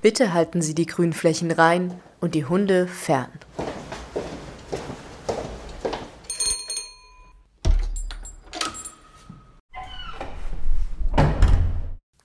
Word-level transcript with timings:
Bitte 0.00 0.32
halten 0.32 0.62
Sie 0.62 0.76
die 0.76 0.86
Grünflächen 0.86 1.50
rein 1.50 2.00
und 2.20 2.36
die 2.36 2.44
Hunde 2.44 2.86
fern. 2.86 3.32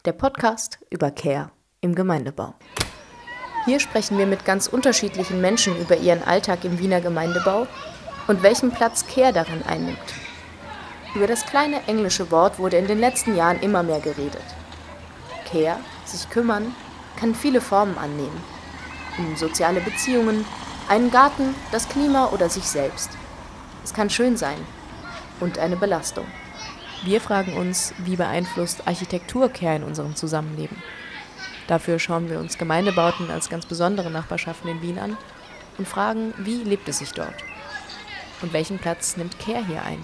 Der 0.06 0.12
Podcast 0.12 0.80
über 0.92 1.10
Care 1.10 1.50
im 1.82 1.96
Gemeindebau. 1.96 2.54
Hier 3.66 3.80
sprechen 3.80 4.18
wir 4.18 4.26
mit 4.26 4.44
ganz 4.44 4.68
unterschiedlichen 4.68 5.40
Menschen 5.40 5.80
über 5.80 5.96
ihren 5.96 6.24
Alltag 6.24 6.66
im 6.66 6.80
Wiener 6.80 7.00
Gemeindebau 7.00 7.66
und 8.28 8.44
welchen 8.44 8.72
Platz 8.72 9.06
Care 9.08 9.32
darin 9.32 9.64
einnimmt. 9.66 9.98
Über 11.16 11.28
das 11.28 11.46
kleine 11.46 11.82
englische 11.88 12.30
Wort 12.30 12.60
wurde 12.60 12.78
in 12.78 12.88
den 12.88 13.00
letzten 13.00 13.38
Jahren 13.38 13.62
immer 13.62 13.82
mehr 13.82 14.02
geredet. 14.02 14.44
Care, 15.50 15.80
sich 16.04 16.30
kümmern, 16.30 16.76
kann 17.18 17.36
viele 17.36 17.62
Formen 17.62 17.98
annehmen. 17.98 18.44
Um 19.18 19.38
soziale 19.38 19.80
Beziehungen, 19.80 20.46
einen 20.90 21.10
Garten, 21.10 21.56
das 21.72 21.88
Klima 21.88 22.30
oder 22.34 22.50
sich 22.50 22.66
selbst. 22.66 23.12
Es 23.84 23.94
kann 23.94 24.10
schön 24.10 24.36
sein 24.36 24.58
und 25.40 25.58
eine 25.58 25.78
Belastung. 25.78 26.26
Wir 27.06 27.22
fragen 27.22 27.56
uns, 27.56 27.94
wie 28.00 28.18
beeinflusst 28.18 28.88
Architektur 28.88 29.48
Care 29.48 29.78
in 29.78 29.84
unserem 29.84 30.16
Zusammenleben? 30.16 30.82
Dafür 31.68 32.00
schauen 32.00 32.30
wir 32.30 32.40
uns 32.40 32.58
Gemeindebauten 32.58 33.30
als 33.30 33.50
ganz 33.50 33.66
besondere 33.66 34.12
Nachbarschaften 34.12 34.70
in 34.70 34.82
Wien 34.82 35.00
an 35.00 35.18
und 35.78 35.88
fragen, 35.88 36.34
wie 36.38 36.64
lebt 36.64 36.88
es 36.88 37.00
sich 37.00 37.12
dort? 37.12 37.36
Und 38.42 38.54
welchen 38.54 38.80
Platz 38.80 39.16
nimmt 39.16 39.40
Care 39.40 39.66
hier 39.66 39.84
ein? 39.84 40.00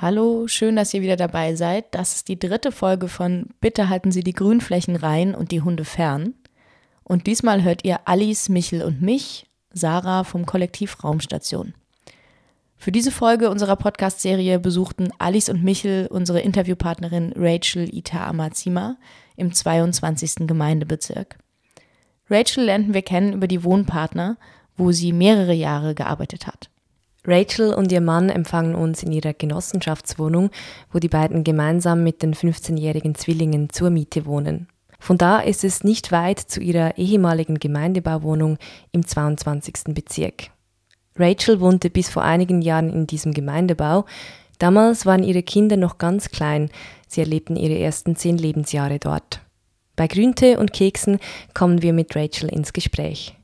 Hallo, 0.00 0.48
schön, 0.48 0.74
dass 0.74 0.92
ihr 0.92 1.02
wieder 1.02 1.16
dabei 1.16 1.54
seid. 1.54 1.94
Das 1.94 2.16
ist 2.16 2.28
die 2.28 2.38
dritte 2.38 2.72
Folge 2.72 3.08
von 3.08 3.46
Bitte 3.60 3.88
halten 3.88 4.10
Sie 4.10 4.24
die 4.24 4.32
Grünflächen 4.32 4.96
rein 4.96 5.34
und 5.34 5.52
die 5.52 5.62
Hunde 5.62 5.84
fern. 5.84 6.34
Und 7.04 7.28
diesmal 7.28 7.62
hört 7.62 7.84
ihr 7.84 8.00
Alice, 8.06 8.48
Michel 8.48 8.82
und 8.82 9.00
mich, 9.00 9.46
Sarah 9.72 10.24
vom 10.24 10.46
Kollektiv 10.46 11.04
Raumstation. 11.04 11.74
Für 12.84 12.92
diese 12.92 13.12
Folge 13.12 13.48
unserer 13.48 13.76
Podcast-Serie 13.76 14.58
besuchten 14.58 15.08
Alice 15.16 15.48
und 15.48 15.64
Michel 15.64 16.06
unsere 16.10 16.40
Interviewpartnerin 16.40 17.32
Rachel 17.34 17.88
Ita 17.90 18.26
Amazima 18.26 18.98
im 19.36 19.54
22. 19.54 20.46
Gemeindebezirk. 20.46 21.38
Rachel 22.28 22.64
lernten 22.64 22.92
wir 22.92 23.00
kennen 23.00 23.32
über 23.32 23.48
die 23.48 23.64
Wohnpartner, 23.64 24.36
wo 24.76 24.92
sie 24.92 25.14
mehrere 25.14 25.54
Jahre 25.54 25.94
gearbeitet 25.94 26.46
hat. 26.46 26.68
Rachel 27.24 27.72
und 27.72 27.90
ihr 27.90 28.02
Mann 28.02 28.28
empfangen 28.28 28.74
uns 28.74 29.02
in 29.02 29.12
ihrer 29.12 29.32
Genossenschaftswohnung, 29.32 30.50
wo 30.92 30.98
die 30.98 31.08
beiden 31.08 31.42
gemeinsam 31.42 32.04
mit 32.04 32.20
den 32.20 32.34
15-jährigen 32.34 33.14
Zwillingen 33.14 33.70
zur 33.70 33.88
Miete 33.88 34.26
wohnen. 34.26 34.68
Von 35.00 35.16
da 35.16 35.38
ist 35.38 35.64
es 35.64 35.84
nicht 35.84 36.12
weit 36.12 36.38
zu 36.38 36.60
ihrer 36.60 36.98
ehemaligen 36.98 37.58
Gemeindebauwohnung 37.58 38.58
im 38.92 39.06
22. 39.06 39.94
Bezirk. 39.94 40.50
Rachel 41.16 41.60
wohnte 41.60 41.90
bis 41.90 42.08
vor 42.08 42.22
einigen 42.22 42.60
Jahren 42.60 42.92
in 42.92 43.06
diesem 43.06 43.32
Gemeindebau. 43.32 44.04
Damals 44.58 45.06
waren 45.06 45.22
ihre 45.22 45.42
Kinder 45.42 45.76
noch 45.76 45.98
ganz 45.98 46.30
klein. 46.30 46.70
Sie 47.06 47.20
erlebten 47.20 47.56
ihre 47.56 47.78
ersten 47.78 48.16
zehn 48.16 48.36
Lebensjahre 48.36 48.98
dort. 48.98 49.40
Bei 49.96 50.08
Grüntee 50.08 50.56
und 50.56 50.72
Keksen 50.72 51.20
kommen 51.54 51.82
wir 51.82 51.92
mit 51.92 52.16
Rachel 52.16 52.48
ins 52.48 52.72
Gespräch. 52.72 53.36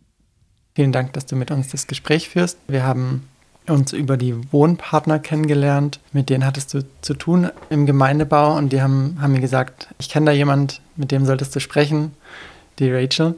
Vielen 0.75 0.93
Dank, 0.93 1.13
dass 1.13 1.27
du 1.27 1.37
mit 1.37 1.51
uns 1.51 1.69
das 1.69 1.87
Gespräch 1.87 2.29
führst. 2.29 2.59
Wir 2.67 2.83
haben 2.83 3.29
uns 3.69 3.93
über 3.93 4.17
die 4.17 4.35
Wohnpartner 4.53 5.21
kennengelernt. 5.21 6.01
Mit 6.13 6.29
denen 6.29 6.45
hattest 6.45 6.75
du 6.75 6.85
zu 7.03 7.15
tun 7.15 7.51
im 7.69 7.87
Gemeindebau 7.87 8.57
und 8.57 8.73
die 8.73 8.83
haben, 8.83 9.19
haben 9.21 9.33
mir 9.33 9.41
gesagt, 9.41 9.89
ich 9.99 10.09
kenne 10.09 10.27
da 10.27 10.33
jemand, 10.33 10.81
mit 10.97 11.13
dem 11.13 11.25
solltest 11.25 11.55
du 11.55 11.61
sprechen, 11.61 12.13
die 12.81 12.91
Rachel. 12.91 13.37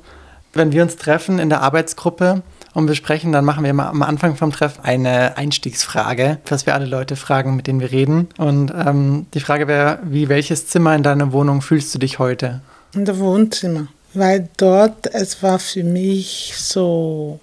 Wenn 0.55 0.73
wir 0.73 0.83
uns 0.83 0.97
treffen 0.97 1.39
in 1.39 1.51
der 1.51 1.63
Arbeitsgruppe 1.63 2.43
und 2.75 2.87
besprechen, 2.87 3.33
dann 3.33 3.45
machen 3.45 3.65
wir 3.65 3.71
immer 3.71 3.89
am 3.89 4.03
Anfang 4.03 4.37
vom 4.37 4.53
Treffen 4.53 4.85
eine 4.85 5.37
Einstiegsfrage, 5.37 6.39
was 6.49 6.67
wir 6.67 6.75
alle 6.75 6.87
Leute 6.87 7.17
fragen, 7.17 7.57
mit 7.57 7.67
denen 7.67 7.81
wir 7.81 7.93
reden. 7.93 8.29
Und 8.39 8.73
ähm, 8.75 9.27
die 9.35 9.41
Frage 9.41 9.69
wäre, 9.69 9.99
wie 10.05 10.29
welches 10.29 10.67
Zimmer 10.67 10.95
in 10.95 11.03
deiner 11.03 11.33
Wohnung 11.33 11.61
fühlst 11.63 11.95
du 11.95 11.99
dich 11.99 12.19
heute? 12.19 12.61
In 12.95 13.05
der 13.05 13.19
Wohnzimmer, 13.19 13.89
weil 14.15 14.49
dort 14.57 15.07
es 15.15 15.43
war 15.43 15.59
für 15.59 15.85
mich 15.85 16.55
so, 16.57 17.41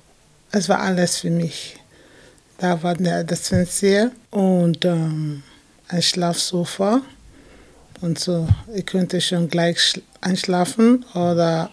es 0.51 0.69
war 0.69 0.79
alles 0.79 1.17
für 1.17 1.29
mich. 1.29 1.77
Da 2.57 2.81
war 2.83 2.95
der, 2.95 3.23
das 3.23 3.47
Fenster 3.47 4.11
und 4.31 4.83
ähm, 4.83 5.43
ein 5.87 6.01
Schlafsofa. 6.01 7.01
Und 8.01 8.17
so, 8.17 8.47
ich 8.73 8.85
könnte 8.85 9.19
schon 9.21 9.49
gleich 9.49 10.01
einschlafen 10.21 11.05
oder 11.13 11.69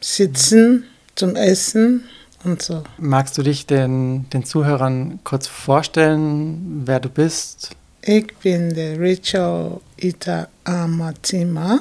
sitzen 0.00 0.84
zum 1.14 1.36
Essen 1.36 2.04
und 2.44 2.62
so. 2.62 2.82
Magst 2.98 3.36
du 3.38 3.42
dich 3.42 3.66
den, 3.66 4.28
den 4.30 4.44
Zuhörern 4.44 5.20
kurz 5.24 5.46
vorstellen, 5.46 6.82
wer 6.86 7.00
du 7.00 7.08
bist? 7.08 7.70
Ich 8.02 8.34
bin 8.38 8.74
der 8.74 8.98
Rachel 8.98 9.80
Ita 9.96 10.48
Amatima. 10.64 11.80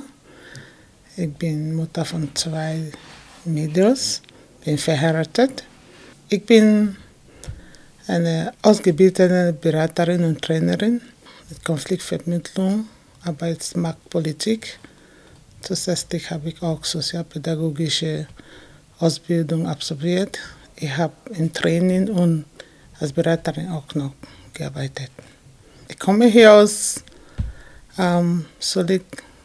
Ich 1.16 1.34
bin 1.34 1.76
Mutter 1.76 2.06
von 2.06 2.30
zwei 2.36 2.92
Mädels, 3.46 4.22
bin 4.64 4.78
verheiratet. 4.78 5.64
Ich 6.30 6.46
bin 6.46 6.96
eine 8.08 8.54
ausgebildete 8.62 9.54
Beraterin 9.54 10.24
und 10.24 10.42
Trainerin 10.42 11.02
mit 11.50 11.64
Konfliktvermittlung, 11.64 12.86
Arbeitsmarktpolitik. 13.24 14.80
Zusätzlich 15.62 16.32
habe 16.32 16.50
ich 16.50 16.62
auch 16.62 16.84
sozialpädagogische 16.84 18.28
Ausbildung 19.00 19.68
absolviert. 19.68 20.38
Ich 20.76 20.96
habe 20.96 21.14
im 21.32 21.52
Training 21.54 22.10
und 22.10 22.46
als 23.00 23.14
Beraterin 23.14 23.70
auch 23.70 23.96
noch 23.96 24.14
gearbeitet. 24.54 25.12
Ich 25.88 25.98
komme 25.98 26.28
hier 26.28 26.54
aus, 26.54 27.04
ähm, 27.98 28.46
soll 28.60 28.92
ich 28.92 29.02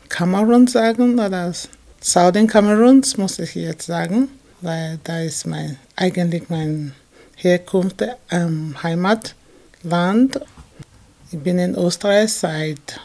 Kamerun 0.09 0.67
sagen 0.67 1.19
oder 1.19 1.47
aus 1.47 1.69
Southern 2.01 2.47
Kameruns, 2.47 3.17
muss 3.17 3.39
ich 3.39 3.55
jetzt 3.55 3.87
sagen, 3.87 4.29
weil 4.61 4.99
da 5.05 5.21
ist 5.21 5.47
mein, 5.47 5.79
eigentlich 5.97 6.51
mein 6.51 6.93
Herkunft, 7.37 8.05
ähm, 8.31 8.77
Heimatland. 8.83 10.41
Ich 11.31 11.39
bin 11.39 11.59
in 11.59 11.75
Österreich 11.75 12.33
seit 12.33 13.01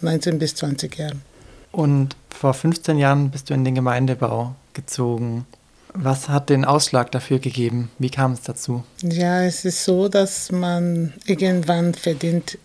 19 0.00 0.38
bis 0.38 0.54
20 0.54 0.96
Jahren. 0.96 1.22
Und 1.70 2.16
vor 2.30 2.54
15 2.54 2.98
Jahren 2.98 3.30
bist 3.30 3.50
du 3.50 3.54
in 3.54 3.64
den 3.64 3.74
Gemeindebau 3.74 4.54
gezogen. 4.74 5.46
Was 5.94 6.30
hat 6.30 6.48
den 6.48 6.64
Ausschlag 6.64 7.10
dafür 7.10 7.38
gegeben? 7.38 7.90
Wie 7.98 8.08
kam 8.08 8.32
es 8.32 8.42
dazu? 8.42 8.82
Ja, 9.02 9.42
es 9.42 9.66
ist 9.66 9.84
so, 9.84 10.08
dass 10.08 10.50
man 10.50 11.12
irgendwann 11.26 11.92
verdient, 11.92 12.56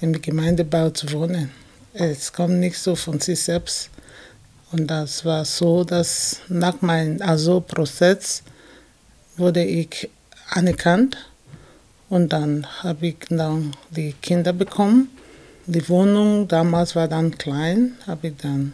im 0.00 0.20
Gemeindebau 0.22 0.90
zu 0.90 1.10
wohnen. 1.12 1.50
Es 1.92 2.32
kommt 2.32 2.54
nicht 2.54 2.78
so 2.78 2.94
von 2.94 3.18
sich 3.18 3.42
selbst. 3.42 3.90
Und 4.70 4.86
das 4.86 5.24
war 5.24 5.44
so, 5.44 5.82
dass 5.82 6.40
nach 6.48 6.80
meinem 6.82 7.20
ASO-Prozess 7.20 8.44
wurde 9.36 9.64
ich 9.64 10.08
anerkannt 10.50 11.16
und 12.08 12.32
dann 12.32 12.66
habe 12.82 13.08
ich 13.08 13.16
dann 13.28 13.74
die 13.90 14.12
Kinder 14.12 14.52
bekommen. 14.52 15.08
Die 15.66 15.88
Wohnung 15.88 16.46
damals 16.46 16.94
war 16.94 17.08
dann 17.08 17.36
klein, 17.36 17.96
habe 18.06 18.28
ich 18.28 18.36
dann 18.36 18.72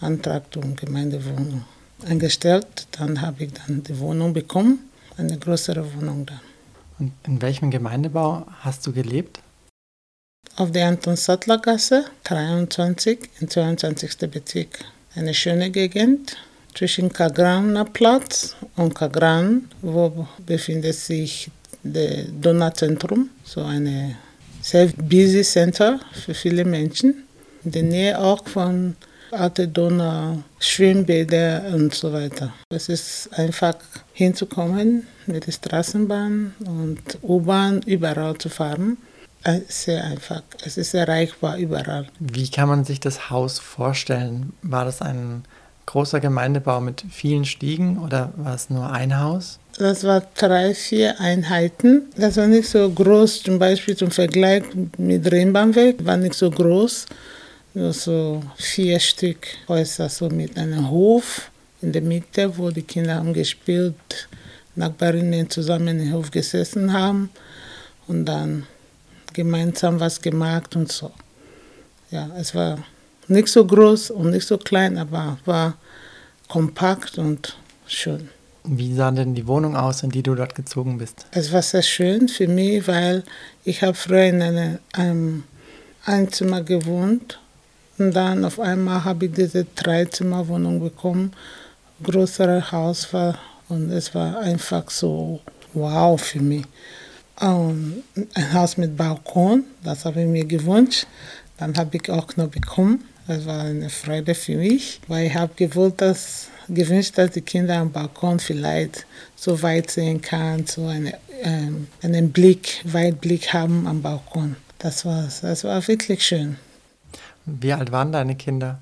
Antrag 0.00 0.44
um 0.56 0.76
Gemeindewohnung 0.76 1.64
eingestellt. 2.04 2.86
Dann 2.92 3.20
habe 3.20 3.44
ich 3.44 3.52
dann 3.52 3.82
die 3.82 3.98
Wohnung 3.98 4.32
bekommen, 4.32 4.90
eine 5.16 5.38
größere 5.38 5.84
Wohnung 5.94 6.26
dann. 6.26 6.40
Und 6.98 7.12
in 7.26 7.42
welchem 7.42 7.70
Gemeindebau 7.70 8.46
hast 8.60 8.86
du 8.86 8.92
gelebt? 8.92 9.40
Auf 10.56 10.70
der 10.70 10.86
Anton-Sattler-Gasse 10.88 12.04
23 12.24 13.18
im 13.40 13.50
22. 13.50 14.30
Bezirk. 14.30 14.84
Eine 15.16 15.34
schöne 15.34 15.70
Gegend, 15.70 16.36
zwischen 16.74 17.12
Kagraner 17.12 17.84
Platz 17.84 18.56
und 18.76 18.94
Kagran, 18.94 19.68
wo 19.80 20.26
befindet 20.44 20.96
sich 20.96 21.50
das 21.82 22.24
Donauzentrum, 22.40 23.30
so 23.44 23.62
ein 23.62 24.16
sehr 24.60 24.88
busy 24.88 25.42
Center 25.42 26.00
für 26.12 26.34
viele 26.34 26.64
Menschen. 26.64 27.24
In 27.64 27.70
der 27.70 27.82
Nähe 27.82 28.18
auch 28.18 28.46
von 28.46 28.96
Alte 29.34 29.68
Donau, 29.68 30.42
Schwimmbäder 30.58 31.64
und 31.74 31.94
so 31.94 32.12
weiter. 32.12 32.52
Es 32.70 32.88
ist 32.88 33.28
einfach 33.32 33.74
hinzukommen 34.12 35.06
mit 35.26 35.46
der 35.46 35.52
Straßenbahn 35.52 36.54
und 36.64 37.02
U-Bahn 37.22 37.82
überall 37.82 38.38
zu 38.38 38.48
fahren. 38.48 38.96
Sehr 39.68 40.04
einfach. 40.04 40.42
Es 40.64 40.78
ist 40.78 40.94
erreichbar 40.94 41.58
überall. 41.58 42.06
Wie 42.18 42.48
kann 42.48 42.68
man 42.68 42.84
sich 42.84 43.00
das 43.00 43.28
Haus 43.30 43.58
vorstellen? 43.58 44.52
War 44.62 44.84
das 44.84 45.02
ein 45.02 45.44
großer 45.86 46.20
Gemeindebau 46.20 46.80
mit 46.80 47.04
vielen 47.10 47.44
Stiegen 47.44 47.98
oder 47.98 48.32
war 48.36 48.54
es 48.54 48.70
nur 48.70 48.90
ein 48.90 49.20
Haus? 49.20 49.58
Das 49.76 50.04
war 50.04 50.22
drei, 50.36 50.72
vier 50.72 51.20
Einheiten. 51.20 52.04
Das 52.16 52.36
war 52.36 52.46
nicht 52.46 52.68
so 52.68 52.88
groß, 52.88 53.42
zum 53.42 53.58
Beispiel 53.58 53.96
zum 53.96 54.10
Vergleich 54.10 54.62
mit 54.96 55.30
Rennbahnweg, 55.30 56.06
war 56.06 56.16
nicht 56.16 56.34
so 56.34 56.50
groß. 56.50 57.06
Nur 57.76 57.92
so 57.92 58.40
vier 58.56 59.00
Stück 59.00 59.48
Häuser, 59.66 60.08
so 60.08 60.28
mit 60.28 60.56
einem 60.56 60.88
Hof 60.90 61.50
in 61.82 61.90
der 61.90 62.02
Mitte, 62.02 62.56
wo 62.56 62.70
die 62.70 62.82
Kinder 62.82 63.16
haben 63.16 63.34
gespielt, 63.34 64.28
Nachbarinnen 64.76 65.50
zusammen 65.50 65.98
im 65.98 66.12
Hof 66.12 66.30
gesessen 66.30 66.92
haben 66.92 67.30
und 68.06 68.26
dann 68.26 68.66
gemeinsam 69.32 69.98
was 69.98 70.22
gemacht 70.22 70.76
und 70.76 70.92
so. 70.92 71.10
Ja, 72.12 72.30
es 72.38 72.54
war 72.54 72.78
nicht 73.26 73.48
so 73.48 73.66
groß 73.66 74.12
und 74.12 74.30
nicht 74.30 74.46
so 74.46 74.56
klein, 74.56 74.96
aber 74.96 75.38
war 75.44 75.76
kompakt 76.46 77.18
und 77.18 77.56
schön. 77.88 78.28
Wie 78.62 78.94
sah 78.94 79.10
denn 79.10 79.34
die 79.34 79.48
Wohnung 79.48 79.76
aus, 79.76 80.04
in 80.04 80.10
die 80.10 80.22
du 80.22 80.36
dort 80.36 80.54
gezogen 80.54 80.98
bist? 80.98 81.26
Es 81.32 81.52
war 81.52 81.62
sehr 81.62 81.82
schön 81.82 82.28
für 82.28 82.46
mich, 82.46 82.86
weil 82.86 83.24
ich 83.64 83.82
habe 83.82 83.94
früher 83.94 84.26
in 84.26 84.40
einem, 84.40 84.78
einem 84.92 85.42
Einzimmer 86.04 86.62
gewohnt 86.62 87.40
und 87.98 88.14
dann 88.14 88.44
auf 88.44 88.58
einmal 88.58 89.04
habe 89.04 89.26
ich 89.26 89.32
diese 89.32 89.64
Dreizimmerwohnung 89.64 90.80
bekommen. 90.80 91.32
Größere 92.02 92.72
Haus 92.72 93.12
war 93.12 93.38
und 93.68 93.90
es 93.90 94.14
war 94.14 94.38
einfach 94.38 94.90
so 94.90 95.40
wow 95.72 96.20
für 96.20 96.40
mich. 96.40 96.64
Und 97.40 98.02
ein 98.34 98.52
Haus 98.52 98.76
mit 98.76 98.96
Balkon, 98.96 99.64
das 99.82 100.04
habe 100.04 100.22
ich 100.22 100.26
mir 100.26 100.44
gewünscht. 100.44 101.06
Dann 101.56 101.76
habe 101.76 101.96
ich 101.96 102.10
auch 102.10 102.36
noch 102.36 102.48
bekommen. 102.48 103.04
Das 103.26 103.46
war 103.46 103.62
eine 103.62 103.90
Freude 103.90 104.34
für 104.34 104.56
mich, 104.56 105.00
weil 105.08 105.28
ich 105.28 105.34
habe 105.34 105.52
gewollt, 105.56 106.00
dass, 106.00 106.48
gewünscht, 106.68 107.16
dass 107.16 107.30
die 107.30 107.40
Kinder 107.40 107.78
am 107.78 107.90
Balkon 107.90 108.38
vielleicht 108.38 109.06
so 109.34 109.62
weit 109.62 109.90
sehen 109.90 110.20
kann, 110.20 110.66
so 110.66 110.86
eine, 110.86 111.14
ähm, 111.42 111.86
einen 112.02 112.32
Blick, 112.32 112.82
Weitblick 112.84 113.52
haben 113.52 113.86
am 113.86 114.02
Balkon. 114.02 114.56
Das 114.78 115.06
war, 115.06 115.26
das 115.40 115.64
war 115.64 115.88
wirklich 115.88 116.22
schön. 116.22 116.56
Wie 117.46 117.72
alt 117.72 117.92
waren 117.92 118.12
deine 118.12 118.36
Kinder? 118.36 118.80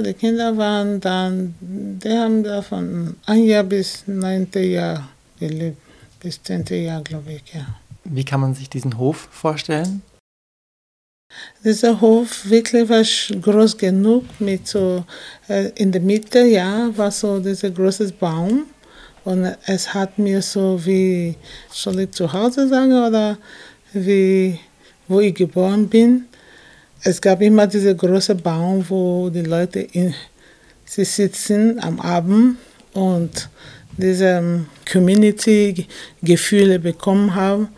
Die 0.00 0.14
Kinder 0.14 0.56
waren 0.56 1.00
dann, 1.00 1.54
die 1.60 2.10
haben 2.10 2.44
da 2.44 2.62
von 2.62 3.16
ein 3.26 3.44
Jahr 3.44 3.64
bis 3.64 4.04
neunte 4.06 4.60
Jahr 4.60 5.08
gelebt, 5.40 5.78
bis 6.20 6.40
zehnte 6.42 6.76
Jahr, 6.76 7.02
glaube 7.02 7.32
ich, 7.32 7.52
ja. 7.52 7.66
Wie 8.04 8.24
kann 8.24 8.40
man 8.40 8.54
sich 8.54 8.70
diesen 8.70 8.96
Hof 8.96 9.28
vorstellen? 9.32 10.02
Dieser 11.64 12.00
Hof 12.00 12.48
wirklich 12.48 12.88
war 12.88 13.02
groß 13.40 13.76
genug 13.76 14.24
mit 14.38 14.66
so 14.66 15.04
äh, 15.48 15.70
in 15.74 15.92
der 15.92 16.00
Mitte, 16.00 16.44
ja, 16.44 16.90
war 16.96 17.10
so 17.10 17.40
dieser 17.40 17.70
große 17.70 18.12
Baum 18.12 18.64
und 19.24 19.56
es 19.66 19.92
hat 19.92 20.18
mir 20.18 20.40
so 20.40 20.80
wie 20.86 21.34
soll 21.70 22.00
ich 22.00 22.12
zu 22.12 22.32
Hause 22.32 22.68
sagen 22.68 22.92
oder 22.92 23.36
wie 23.92 24.58
wo 25.08 25.20
ich 25.20 25.34
geboren 25.34 25.88
bin. 25.88 26.26
Es 27.02 27.20
gab 27.20 27.40
immer 27.40 27.66
diese 27.66 27.94
große 27.94 28.34
Baum, 28.34 28.84
wo 28.88 29.30
die 29.30 29.42
Leute 29.42 29.80
in, 29.80 30.14
sie 30.84 31.04
sitzen 31.04 31.78
am 31.80 32.00
Abend 32.00 32.56
und 32.92 33.48
diese 33.96 34.64
Community-Gefühle 34.90 36.78
bekommen 36.78 37.34
haben 37.34 37.68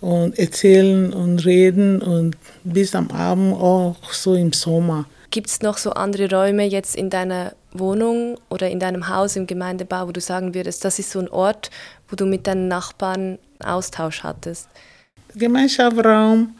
und 0.00 0.38
erzählen 0.38 1.12
und 1.12 1.44
reden 1.44 2.02
und 2.02 2.36
bis 2.64 2.94
am 2.94 3.10
Abend 3.10 3.54
auch 3.54 3.96
so 4.12 4.34
im 4.34 4.52
Sommer. 4.52 5.06
Gibt 5.30 5.48
es 5.48 5.62
noch 5.62 5.78
so 5.78 5.90
andere 5.90 6.30
Räume 6.30 6.64
jetzt 6.64 6.96
in 6.96 7.10
deiner 7.10 7.54
Wohnung 7.72 8.38
oder 8.50 8.70
in 8.70 8.78
deinem 8.78 9.08
Haus 9.08 9.36
im 9.36 9.46
Gemeindebau, 9.46 10.08
wo 10.08 10.12
du 10.12 10.20
sagen 10.20 10.54
würdest, 10.54 10.84
das 10.84 10.98
ist 10.98 11.10
so 11.10 11.18
ein 11.18 11.28
Ort, 11.28 11.70
wo 12.08 12.16
du 12.16 12.26
mit 12.26 12.46
deinen 12.46 12.68
Nachbarn 12.68 13.38
Austausch 13.64 14.22
hattest? 14.22 14.68
Gemeinschaftsraum 15.34 16.54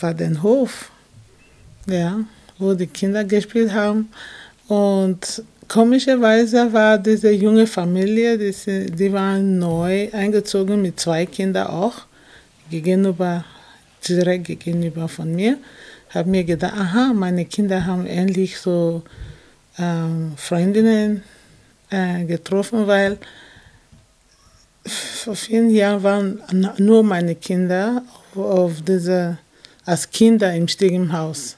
war 0.00 0.14
der 0.14 0.42
Hof, 0.42 0.90
ja, 1.86 2.20
wo 2.58 2.74
die 2.74 2.86
Kinder 2.86 3.24
gespielt 3.24 3.72
haben. 3.72 4.08
Und 4.68 5.42
komischerweise 5.66 6.72
war 6.72 6.98
diese 6.98 7.30
junge 7.30 7.66
Familie, 7.66 8.38
die, 8.38 8.90
die 8.90 9.12
waren 9.12 9.58
neu 9.58 10.08
eingezogen 10.12 10.82
mit 10.82 10.98
zwei 11.00 11.26
Kindern 11.26 11.68
auch 11.68 12.06
gegenüber, 12.70 13.44
direkt 14.06 14.46
gegenüber 14.46 15.08
von 15.08 15.34
mir, 15.34 15.58
habe 16.10 16.30
mir 16.30 16.44
gedacht, 16.44 16.74
aha, 16.74 17.12
meine 17.14 17.44
Kinder 17.44 17.84
haben 17.84 18.06
endlich 18.06 18.58
so 18.58 19.02
ähm, 19.78 20.32
Freundinnen 20.36 21.22
äh, 21.90 22.24
getroffen, 22.24 22.86
weil 22.86 23.18
vor 24.88 25.36
vielen 25.36 25.70
Jahren 25.70 26.02
waren 26.02 26.40
nur 26.78 27.02
meine 27.02 27.34
Kinder 27.34 28.02
auf 28.34 28.82
diese, 28.86 29.38
als 29.88 30.10
Kinder 30.10 30.54
im 30.54 30.68
Stiegenhaus. 30.68 31.56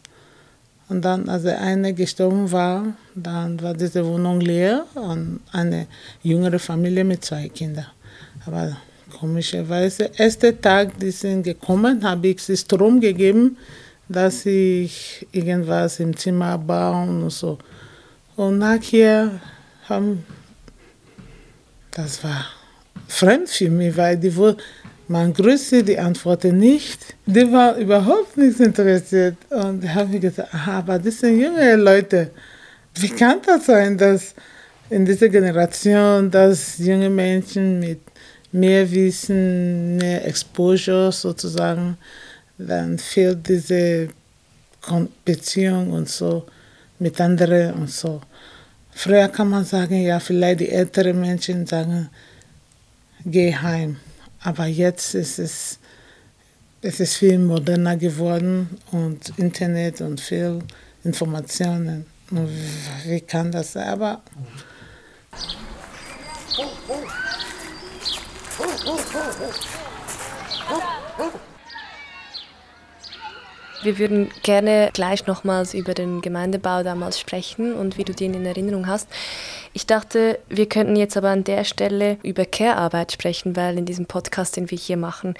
Und 0.88 1.04
dann, 1.04 1.28
als 1.28 1.42
der 1.44 1.60
eine 1.60 1.94
gestorben 1.94 2.50
war, 2.50 2.94
dann 3.14 3.60
war 3.62 3.74
diese 3.74 4.04
Wohnung 4.04 4.40
leer 4.40 4.86
und 4.94 5.40
eine 5.52 5.86
jüngere 6.22 6.58
Familie 6.58 7.04
mit 7.04 7.24
zwei 7.24 7.48
Kindern. 7.48 7.86
Aber 8.46 8.76
Komischerweise, 9.18 10.10
erster 10.16 10.58
Tag, 10.58 10.98
die 10.98 11.10
sind 11.10 11.42
gekommen, 11.42 12.02
habe 12.04 12.28
ich 12.28 12.42
sie 12.42 12.56
Strom 12.56 13.00
gegeben, 13.00 13.56
dass 14.08 14.46
ich 14.46 15.26
irgendwas 15.32 16.00
im 16.00 16.16
Zimmer 16.16 16.56
bauen 16.56 17.24
und 17.24 17.30
so. 17.30 17.58
Und 18.36 18.58
nachher 18.58 19.40
haben, 19.88 20.24
das 21.90 22.22
war 22.24 22.46
fremd 23.08 23.48
für 23.48 23.68
mich, 23.68 23.96
weil 23.96 24.16
die 24.16 24.34
wohl, 24.34 24.56
man 25.10 25.34
grüßte, 25.34 25.82
die 25.82 25.98
antworten 25.98 26.56
nicht. 26.58 27.16
Die 27.26 27.50
war 27.50 27.76
überhaupt 27.76 28.36
nicht 28.36 28.60
interessiert. 28.60 29.36
Und 29.50 29.82
ich 29.82 29.90
habe 29.92 30.08
mir 30.08 30.20
gesagt, 30.20 30.54
aha, 30.54 30.78
aber 30.78 30.98
das 31.00 31.18
sind 31.18 31.40
junge 31.40 31.74
Leute. 31.74 32.30
Wie 32.94 33.08
kann 33.08 33.38
das 33.44 33.66
sein, 33.66 33.98
dass 33.98 34.34
in 34.88 35.04
dieser 35.04 35.28
Generation, 35.28 36.30
dass 36.30 36.78
junge 36.78 37.10
Menschen 37.10 37.80
mit 37.80 38.00
mehr 38.52 38.88
Wissen, 38.88 39.96
mehr 39.96 40.24
Exposure 40.26 41.10
sozusagen, 41.10 41.96
dann 42.56 42.96
fehlt 42.96 43.48
diese 43.48 44.08
Beziehung 45.24 45.90
und 45.90 46.08
so 46.08 46.46
mit 47.00 47.20
anderen 47.20 47.74
und 47.74 47.90
so. 47.90 48.20
Früher 48.92 49.28
kann 49.28 49.48
man 49.50 49.64
sagen, 49.64 50.02
ja, 50.02 50.20
vielleicht 50.20 50.60
die 50.60 50.68
älteren 50.68 51.20
Menschen 51.20 51.66
sagen, 51.66 52.08
geh 53.24 53.52
heim. 53.52 53.96
Aber 54.42 54.66
jetzt 54.66 55.14
ist 55.14 55.38
es, 55.38 55.78
es 56.82 57.00
ist 57.00 57.16
viel 57.16 57.38
moderner 57.38 57.96
geworden 57.96 58.78
und 58.90 59.38
Internet 59.38 60.00
und 60.00 60.20
viel 60.20 60.60
Informationen. 61.04 62.06
Wie 63.04 63.20
kann 63.20 63.52
das 63.52 63.72
sein? 63.72 63.88
Aber 63.88 64.22
Wir 73.82 73.98
würden 73.98 74.30
gerne 74.42 74.90
gleich 74.92 75.26
nochmals 75.26 75.72
über 75.72 75.94
den 75.94 76.20
Gemeindebau 76.20 76.82
damals 76.82 77.18
sprechen 77.18 77.72
und 77.72 77.96
wie 77.96 78.04
du 78.04 78.12
den 78.12 78.34
in 78.34 78.44
Erinnerung 78.44 78.86
hast. 78.86 79.08
Ich 79.72 79.86
dachte, 79.86 80.38
wir 80.50 80.68
könnten 80.68 80.96
jetzt 80.96 81.16
aber 81.16 81.30
an 81.30 81.44
der 81.44 81.64
Stelle 81.64 82.18
über 82.22 82.44
Care-Arbeit 82.44 83.12
sprechen, 83.12 83.56
weil 83.56 83.78
in 83.78 83.86
diesem 83.86 84.04
Podcast, 84.04 84.56
den 84.56 84.70
wir 84.70 84.76
hier 84.76 84.98
machen, 84.98 85.34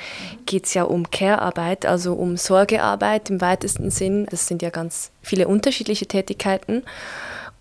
geht 0.47 0.64
es 0.64 0.73
ja 0.73 0.85
um 0.85 1.11
Care-Arbeit, 1.11 1.85
also 1.85 2.14
um 2.14 2.38
Sorgearbeit 2.38 3.28
im 3.28 3.42
weitesten 3.42 3.90
Sinn. 3.90 4.26
Das 4.30 4.47
sind 4.47 4.62
ja 4.62 4.70
ganz 4.70 5.11
viele 5.20 5.47
unterschiedliche 5.47 6.06
Tätigkeiten. 6.06 6.82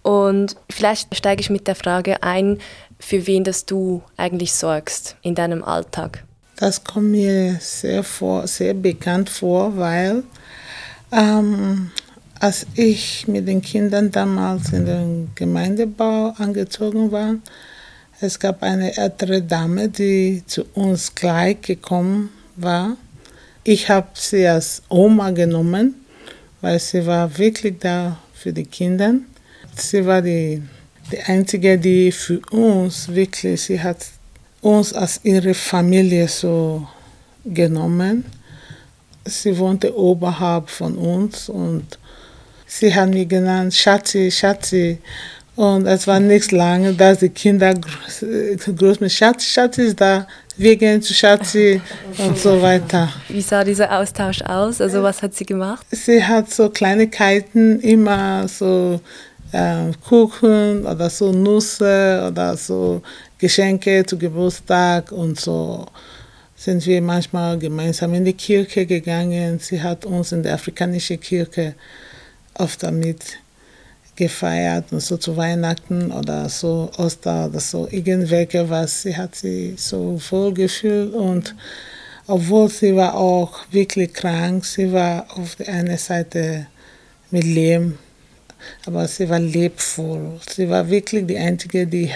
Und 0.02 0.56
vielleicht 0.70 1.14
steige 1.14 1.42
ich 1.42 1.50
mit 1.50 1.68
der 1.68 1.76
Frage 1.76 2.24
ein, 2.24 2.60
für 3.00 3.28
wen 3.28 3.44
das 3.44 3.66
du 3.66 4.02
eigentlich 4.16 4.54
sorgst 4.54 5.18
in 5.24 5.36
deinem 5.36 5.62
Alltag. 5.62 6.24
Das 6.56 6.84
kommt 6.84 7.12
mir 7.12 7.58
sehr, 7.60 8.04
vor, 8.04 8.48
sehr 8.48 8.74
bekannt 8.74 9.30
vor, 9.30 9.78
weil 9.78 10.24
ähm, 11.12 11.92
als 12.40 12.66
ich 12.76 13.28
mit 13.28 13.48
den 13.48 13.62
Kindern 13.62 14.12
damals 14.12 14.72
in 14.72 14.86
den 14.86 15.32
Gemeindebau 15.36 16.34
angezogen 16.38 17.12
war, 17.12 17.36
es 18.22 18.40
gab 18.40 18.64
eine 18.64 18.98
ältere 18.98 19.42
Dame, 19.42 19.88
die 19.90 20.44
zu 20.46 20.66
uns 20.74 21.16
gleich 21.16 21.62
gekommen 21.62 22.30
war. 22.56 22.98
Ich 23.64 23.90
habe 23.90 24.10
sie 24.14 24.46
als 24.48 24.82
Oma 24.90 25.32
genommen, 25.32 25.96
weil 26.62 26.80
sie 26.80 27.06
war 27.06 27.38
wirklich 27.38 27.80
da 27.80 28.18
für 28.34 28.52
die 28.52 28.66
Kinder. 28.66 29.16
Sie 29.76 30.06
war 30.06 30.22
die, 30.22 30.62
die 31.12 31.20
einzige, 31.22 31.78
die 31.78 32.12
für 32.12 32.40
uns 32.52 33.08
wirklich, 33.08 33.62
sie 33.62 33.82
hat 33.82 34.06
uns 34.62 34.94
als 34.94 35.22
ihre 35.24 35.54
Familie 35.54 36.28
so 36.28 36.88
genommen. 37.46 38.26
Sie 39.26 39.58
wohnte 39.58 39.96
oberhalb 39.98 40.70
von 40.70 40.98
uns 40.98 41.50
und 41.50 41.86
sie 42.66 42.94
hat 42.94 43.10
mich 43.10 43.28
genannt 43.28 43.74
Schatzi, 43.74 44.32
Schatzi. 44.32 45.00
Und 45.56 45.88
es 45.88 46.08
war 46.08 46.22
nicht 46.22 46.54
lange, 46.54 46.94
dass 46.94 47.20
die 47.20 47.30
Kinder 47.30 47.74
groß, 47.74 48.26
groß 48.78 49.00
mit 49.02 49.12
Schatz, 49.12 49.44
Schatz 49.44 49.78
ist 49.78 50.00
da, 50.00 50.26
wir 50.56 50.76
gehen 50.78 51.02
zu 51.02 51.14
Schatzi 51.14 51.82
und 52.18 52.38
so 52.38 52.62
weiter. 52.62 53.10
Wie 53.28 53.42
sah 53.42 53.64
dieser 53.64 53.92
Austausch 53.98 54.42
aus? 54.42 54.80
Also 54.80 55.04
was 55.04 55.22
hat 55.22 55.34
sie 55.34 55.46
gemacht? 55.46 55.86
Sie 55.92 56.24
hat 56.24 56.50
so 56.50 56.70
Kleinigkeiten, 56.70 57.82
immer 57.82 58.48
so 58.48 59.02
äh, 59.52 59.92
Kuchen 60.08 60.86
oder 60.86 61.10
so 61.10 61.32
Nüsse 61.32 62.26
oder 62.32 62.56
so 62.56 63.02
Geschenke 63.38 64.06
zu 64.06 64.18
Geburtstag 64.18 65.12
und 65.12 65.40
so 65.40 65.88
sind 66.60 66.86
wir 66.86 67.02
manchmal 67.02 67.58
gemeinsam 67.58 68.14
in 68.16 68.26
die 68.26 68.34
Kirche 68.34 68.86
gegangen. 68.86 69.60
Sie 69.60 69.82
hat 69.82 70.04
uns 70.04 70.34
in 70.34 70.44
der 70.44 70.56
afrikanischen 70.56 71.18
Kirche 71.18 71.74
oft 72.54 72.84
damit 72.84 73.38
gefeiert 74.18 74.92
und 74.92 75.00
so 75.00 75.16
zu 75.16 75.38
Weihnachten 75.38 76.12
oder 76.12 76.50
so 76.50 76.92
Oster 76.98 77.46
oder 77.46 77.62
so 77.62 77.88
irgendwelche 77.90 78.70
was. 78.70 79.04
Sie 79.04 79.16
hat 79.16 79.36
sich 79.36 79.80
so 79.80 80.20
wohl 80.32 80.54
gefühlt 80.54 81.14
und 81.14 81.56
obwohl 82.28 82.70
sie 82.70 82.94
war 82.94 83.16
auch 83.16 83.62
wirklich 83.72 84.12
krank, 84.12 84.66
sie 84.66 84.92
war 84.92 85.28
auf 85.38 85.56
der 85.56 85.70
einen 85.70 85.98
Seite 85.98 86.68
mit 87.32 87.46
Lehm, 87.46 87.98
aber 88.86 89.08
sie 89.08 89.30
war 89.30 89.40
lebvoll. 89.40 90.42
Sie 90.46 90.68
war 90.68 90.90
wirklich 90.90 91.26
die 91.26 91.38
Einzige, 91.38 91.88
die 91.88 92.12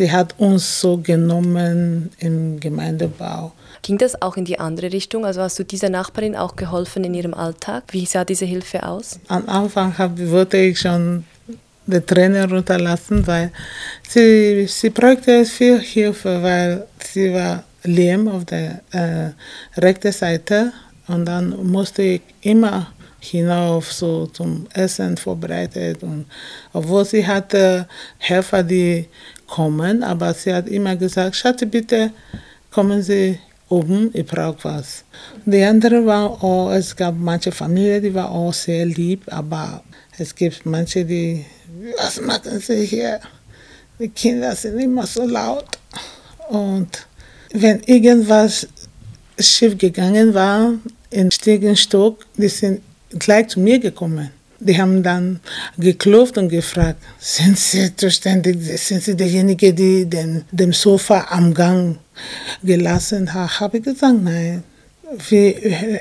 sie 0.00 0.10
hat 0.10 0.34
uns 0.38 0.80
so 0.80 0.96
genommen 0.96 2.08
im 2.20 2.58
Gemeindebau. 2.58 3.52
Ging 3.82 3.98
das 3.98 4.22
auch 4.22 4.38
in 4.38 4.46
die 4.46 4.58
andere 4.58 4.90
Richtung? 4.90 5.26
Also 5.26 5.42
hast 5.42 5.58
du 5.58 5.64
dieser 5.64 5.90
Nachbarin 5.90 6.34
auch 6.36 6.56
geholfen 6.56 7.04
in 7.04 7.12
ihrem 7.12 7.34
Alltag? 7.34 7.84
Wie 7.90 8.06
sah 8.06 8.24
diese 8.24 8.46
Hilfe 8.46 8.82
aus? 8.82 9.20
Am 9.28 9.46
Anfang 9.46 9.98
hab, 9.98 10.18
wollte 10.18 10.56
ich 10.56 10.80
schon 10.80 11.24
die 11.86 12.00
Tränen 12.00 12.50
runterlassen, 12.50 13.26
weil 13.26 13.52
sie, 14.08 14.66
sie 14.66 14.88
brauchte 14.88 15.44
viel 15.44 15.78
Hilfe, 15.80 16.42
weil 16.42 16.86
sie 17.04 17.34
war 17.34 17.64
lehm 17.84 18.26
auf 18.28 18.46
der 18.46 18.80
äh, 18.92 19.32
rechten 19.78 20.12
Seite 20.12 20.72
und 21.08 21.26
dann 21.26 21.44
musste 21.66 22.02
ich 22.02 22.22
immer 22.40 22.86
hinauf 23.20 23.92
so 23.92 24.26
zum 24.26 24.66
Essen 24.72 25.16
vorbereitet 25.16 26.02
und 26.02 26.24
obwohl 26.72 27.04
sie 27.04 27.26
hatte 27.26 27.86
Helfer, 28.18 28.62
die 28.62 29.06
kommen, 29.50 30.02
aber 30.02 30.32
sie 30.32 30.54
hat 30.54 30.68
immer 30.68 30.96
gesagt, 30.96 31.36
Schatz, 31.36 31.62
bitte 31.70 32.12
kommen 32.70 33.02
Sie 33.02 33.38
oben, 33.68 34.10
ich 34.12 34.26
brauche 34.26 34.58
was. 34.62 35.04
Die 35.44 35.62
andere 35.62 36.04
war 36.04 36.42
auch, 36.42 36.72
es 36.72 36.94
gab 36.94 37.14
manche 37.16 37.52
Familien, 37.52 38.02
die 38.02 38.14
war 38.14 38.30
auch 38.30 38.52
sehr 38.52 38.86
lieb, 38.86 39.22
aber 39.26 39.82
es 40.18 40.34
gibt 40.34 40.66
manche, 40.66 41.04
die, 41.04 41.44
was 41.98 42.20
machen 42.20 42.60
sie 42.60 42.84
hier? 42.84 43.20
Die 43.98 44.08
Kinder 44.08 44.54
sind 44.54 44.78
immer 44.78 45.06
so 45.06 45.26
laut. 45.26 45.78
Und 46.48 47.06
wenn 47.52 47.80
irgendwas 47.84 48.66
schief 49.38 49.78
gegangen 49.78 50.34
war, 50.34 50.74
in 51.10 51.30
Stiegenstock, 51.30 52.26
die 52.36 52.48
sind 52.48 52.82
gleich 53.18 53.48
zu 53.48 53.60
mir 53.60 53.78
gekommen. 53.78 54.30
Die 54.60 54.80
haben 54.80 55.02
dann 55.02 55.40
geklopft 55.78 56.36
und 56.38 56.50
gefragt, 56.50 57.02
sind 57.18 57.58
Sie 57.58 57.96
zuständig, 57.96 58.58
sind 58.78 59.02
Sie 59.02 59.16
derjenige, 59.16 59.72
der 59.72 60.04
den, 60.04 60.44
dem 60.52 60.72
Sofa 60.72 61.26
am 61.30 61.54
Gang 61.54 61.98
gelassen 62.62 63.32
hat? 63.32 63.60
Habe 63.60 63.78
ich 63.78 63.84
gesagt, 63.84 64.22
nein. 64.22 64.62
Wie, 65.28 65.56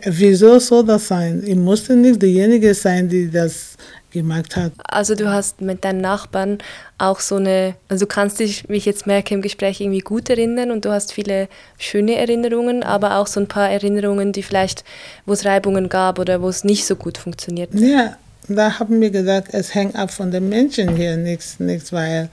wieso 0.06 0.60
soll 0.60 0.86
das 0.86 1.08
sein? 1.08 1.42
Ich 1.44 1.56
musste 1.56 1.96
nicht 1.96 2.22
derjenige 2.22 2.76
sein, 2.76 3.10
die 3.10 3.32
das 3.32 3.76
gemacht 4.12 4.56
hat. 4.56 4.72
Also 4.84 5.16
du 5.16 5.32
hast 5.32 5.62
mit 5.62 5.84
deinen 5.84 6.02
Nachbarn 6.02 6.60
auch 6.98 7.20
so 7.20 7.36
eine, 7.36 7.76
also 7.88 8.06
du 8.06 8.10
kannst 8.10 8.40
dich, 8.40 8.68
wie 8.68 8.78
ich 8.78 8.86
jetzt 8.86 9.08
merke, 9.08 9.34
im 9.34 9.42
Gespräch 9.42 9.82
irgendwie 9.82 10.00
gut 10.00 10.30
erinnern 10.30 10.72
und 10.72 10.86
du 10.86 10.92
hast 10.92 11.14
viele 11.14 11.48
schöne 11.78 12.16
Erinnerungen, 12.16 12.84
aber 12.84 13.18
auch 13.18 13.28
so 13.28 13.40
ein 13.40 13.48
paar 13.48 13.70
Erinnerungen, 13.70 14.32
die 14.32 14.44
vielleicht, 14.44 14.84
wo 15.26 15.34
es 15.34 15.46
Reibungen 15.46 15.90
gab 15.90 16.20
oder 16.20 16.42
wo 16.42 16.50
es 16.50 16.64
nicht 16.64 16.86
so 16.86 16.96
gut 16.96 17.18
funktioniert. 17.18 17.74
Ja, 17.74 18.18
da 18.48 18.80
haben 18.80 19.00
wir 19.02 19.10
gesagt, 19.10 19.50
es 19.54 19.74
hängt 19.76 19.96
ab 19.96 20.12
von 20.12 20.32
den 20.32 20.50
Menschen 20.50 20.96
hier, 20.96 21.18
nichts, 21.18 21.60
nichts 21.60 21.92
weil, 21.94 22.30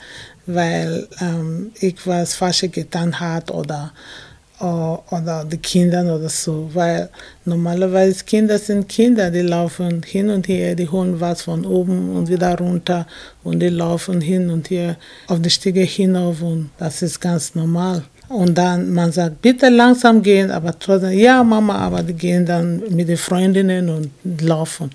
weil 0.47 1.07
ähm, 1.21 1.73
ich 1.81 2.07
was 2.07 2.35
Falsches 2.35 2.73
getan 2.73 3.19
habe 3.21 3.53
oder, 3.53 3.93
oder 4.59 5.45
die 5.45 5.59
Kinder 5.59 6.03
oder 6.03 6.29
so. 6.29 6.71
Weil 6.73 7.11
normalerweise 7.45 8.25
Kinder 8.25 8.59
sind 8.59 8.89
Kinder, 8.89 9.31
die 9.31 9.43
laufen 9.43 10.03
hin 10.03 10.31
und 10.31 10.49
her, 10.49 10.75
die 10.75 10.89
holen 10.89 11.21
was 11.21 11.43
von 11.43 11.67
oben 11.67 12.17
und 12.17 12.29
wieder 12.29 12.57
runter 12.59 13.07
und 13.45 13.61
die 13.61 13.69
laufen 13.69 14.21
hin 14.21 14.49
und 14.49 14.71
her 14.71 14.97
auf 15.29 15.41
die 15.41 15.51
Stiege 15.51 15.83
hinauf 15.83 16.41
und 16.41 16.71
das 16.79 17.03
ist 17.03 17.21
ganz 17.21 17.55
normal. 17.55 18.03
Und 18.29 18.59
dann 18.59 18.93
man 18.93 19.13
sagt, 19.13 19.41
bitte 19.41 19.69
langsam 19.69 20.21
gehen, 20.21 20.51
aber 20.51 20.77
trotzdem, 20.79 21.13
ja 21.13 21.45
Mama, 21.45 21.77
aber 21.77 22.03
die 22.03 22.15
gehen 22.15 22.45
dann 22.45 22.83
mit 22.91 23.09
den 23.09 23.17
Freundinnen 23.17 23.89
und 23.89 24.11
laufen. 24.41 24.91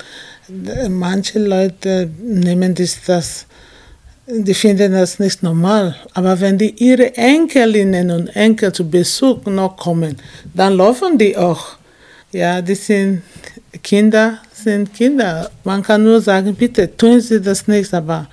Manche 0.89 1.39
Leute 1.39 2.09
nehmen 2.21 2.75
das, 2.75 2.97
das, 3.05 3.45
die 4.27 4.53
finden 4.53 4.91
das 4.91 5.19
nicht 5.19 5.43
normal. 5.43 5.95
Aber 6.13 6.39
wenn 6.39 6.57
die 6.57 6.71
ihre 6.83 7.15
Enkelinnen 7.15 8.11
und 8.11 8.27
Enkel 8.35 8.71
zu 8.71 8.89
Besuch 8.89 9.45
noch 9.45 9.77
kommen, 9.77 10.17
dann 10.53 10.73
laufen 10.73 11.17
die 11.17 11.37
auch. 11.37 11.77
Ja, 12.31 12.61
die 12.61 12.75
sind 12.75 13.21
Kinder, 13.83 14.39
sind 14.53 14.93
Kinder. 14.93 15.49
Man 15.63 15.81
kann 15.83 16.03
nur 16.03 16.21
sagen, 16.21 16.55
bitte 16.55 16.95
tun 16.95 17.19
Sie 17.21 17.41
das 17.41 17.67
nicht, 17.67 17.93
aber 17.93 18.27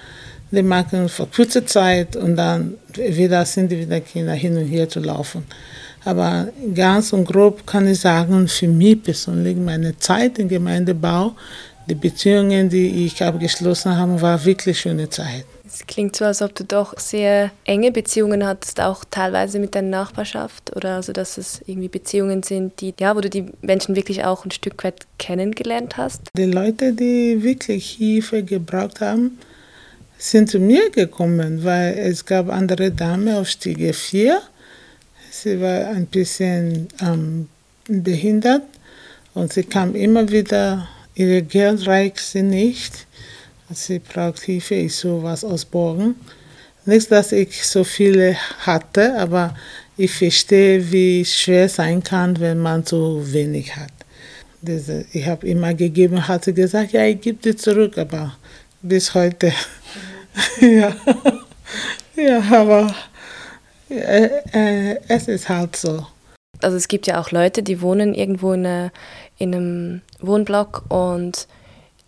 die 0.51 0.63
machen 0.63 1.09
für 1.09 1.27
kurze 1.27 1.65
Zeit 1.65 2.17
und 2.17 2.37
dann 2.37 2.75
wieder 2.97 3.45
sind 3.45 3.71
die 3.71 3.81
wieder 3.81 4.01
Kinder 4.01 4.33
hin 4.33 4.57
und 4.57 4.67
her 4.67 4.89
zu 4.89 5.01
laufen. 5.01 5.45
Aber 6.05 6.49
ganz 6.75 7.13
und 7.13 7.25
grob 7.27 7.67
kann 7.67 7.87
ich 7.87 8.01
sagen, 8.01 8.49
für 8.49 8.69
mich 8.69 9.03
persönlich, 9.03 9.57
meine 9.57 9.99
Zeit 9.99 10.39
im 10.39 10.49
Gemeindebau 10.49 11.35
die 11.89 11.95
Beziehungen, 11.95 12.69
die 12.69 13.07
ich 13.07 13.23
abgeschlossen 13.23 13.97
habe, 13.97 14.21
war 14.21 14.45
wirklich 14.45 14.81
schöne 14.81 15.09
Zeit. 15.09 15.45
Es 15.67 15.87
klingt 15.87 16.17
so, 16.17 16.25
als 16.25 16.43
ob 16.43 16.55
du 16.55 16.65
doch 16.65 16.99
sehr 16.99 17.51
enge 17.65 17.93
Beziehungen 17.93 18.45
hattest, 18.45 18.81
auch 18.81 19.05
teilweise 19.11 19.59
mit 19.59 19.75
deiner 19.75 19.89
Nachbarschaft 19.89 20.75
oder 20.75 20.97
also, 20.97 21.13
dass 21.13 21.39
es 21.39 21.61
irgendwie 21.67 21.89
Beziehungen 21.89 22.43
sind, 22.43 22.81
die, 22.81 22.95
ja, 22.99 23.15
wo 23.15 23.21
du 23.21 23.31
die 23.31 23.47
Menschen 23.61 23.95
wirklich 23.95 24.25
auch 24.25 24.45
ein 24.45 24.51
Stück 24.51 24.83
weit 24.83 25.07
kennengelernt 25.19 25.97
hast. 25.97 26.23
Die 26.37 26.45
Leute, 26.45 26.93
die 26.93 27.43
wirklich 27.43 27.91
Hilfe 27.91 28.43
gebraucht 28.43 29.01
haben, 29.01 29.39
sind 30.17 30.51
zu 30.51 30.59
mir 30.59 30.91
gekommen, 30.91 31.65
weil 31.65 31.97
es 31.99 32.25
gab 32.25 32.51
andere 32.51 32.91
Dame 32.91 33.39
auf 33.39 33.49
Stiege 33.49 33.93
4. 33.93 34.41
Sie 35.31 35.61
war 35.61 35.89
ein 35.89 36.07
bisschen 36.07 36.89
ähm, 37.01 37.49
behindert 37.87 38.63
und 39.35 39.53
sie 39.53 39.63
kam 39.63 39.95
immer 39.95 40.29
wieder 40.29 40.89
Ihre 41.19 41.43
Geld 41.43 41.85
reicht 41.89 42.21
sie 42.21 42.43
nicht. 42.43 43.09
Sie 43.75 43.99
braucht 43.99 44.39
Hilfe, 44.43 44.77
ich 44.77 44.95
sowas 44.95 45.45
ausborgen. 45.45 46.15
Nicht, 46.87 47.11
dass 47.11 47.33
ich 47.33 47.67
so 47.67 47.83
viele 47.83 48.37
hatte, 48.61 49.19
aber 49.19 49.57
ich 49.97 50.13
verstehe, 50.13 50.93
wie 50.93 51.25
schwer 51.25 51.65
es 51.65 51.75
sein 51.75 52.05
kann, 52.05 52.39
wenn 52.39 52.59
man 52.59 52.87
so 52.87 53.21
wenig 53.33 53.75
hat. 53.75 53.91
Ich 55.13 55.27
habe 55.27 55.45
immer 55.45 55.75
gegeben, 55.75 56.29
hat 56.29 56.45
sie 56.45 56.55
gesagt, 56.55 56.93
ja, 56.93 57.05
ich 57.05 57.21
gebe 57.21 57.43
dir 57.43 57.57
zurück, 57.57 57.99
aber 57.99 58.37
bis 58.81 59.13
heute. 59.13 59.53
ja. 60.61 60.95
ja, 62.15 62.43
aber 62.53 62.95
äh, 63.91 64.29
äh, 64.53 65.01
es 65.09 65.27
ist 65.27 65.49
halt 65.49 65.75
so. 65.75 66.07
Also 66.61 66.77
es 66.77 66.89
gibt 66.89 67.07
ja 67.07 67.21
auch 67.21 67.33
Leute, 67.33 67.63
die 67.63 67.81
wohnen 67.81 68.15
irgendwo 68.15 68.53
in, 68.53 68.67
einer, 68.67 68.93
in 69.39 69.55
einem 69.55 70.03
Wohnblock 70.21 70.85
und 70.89 71.47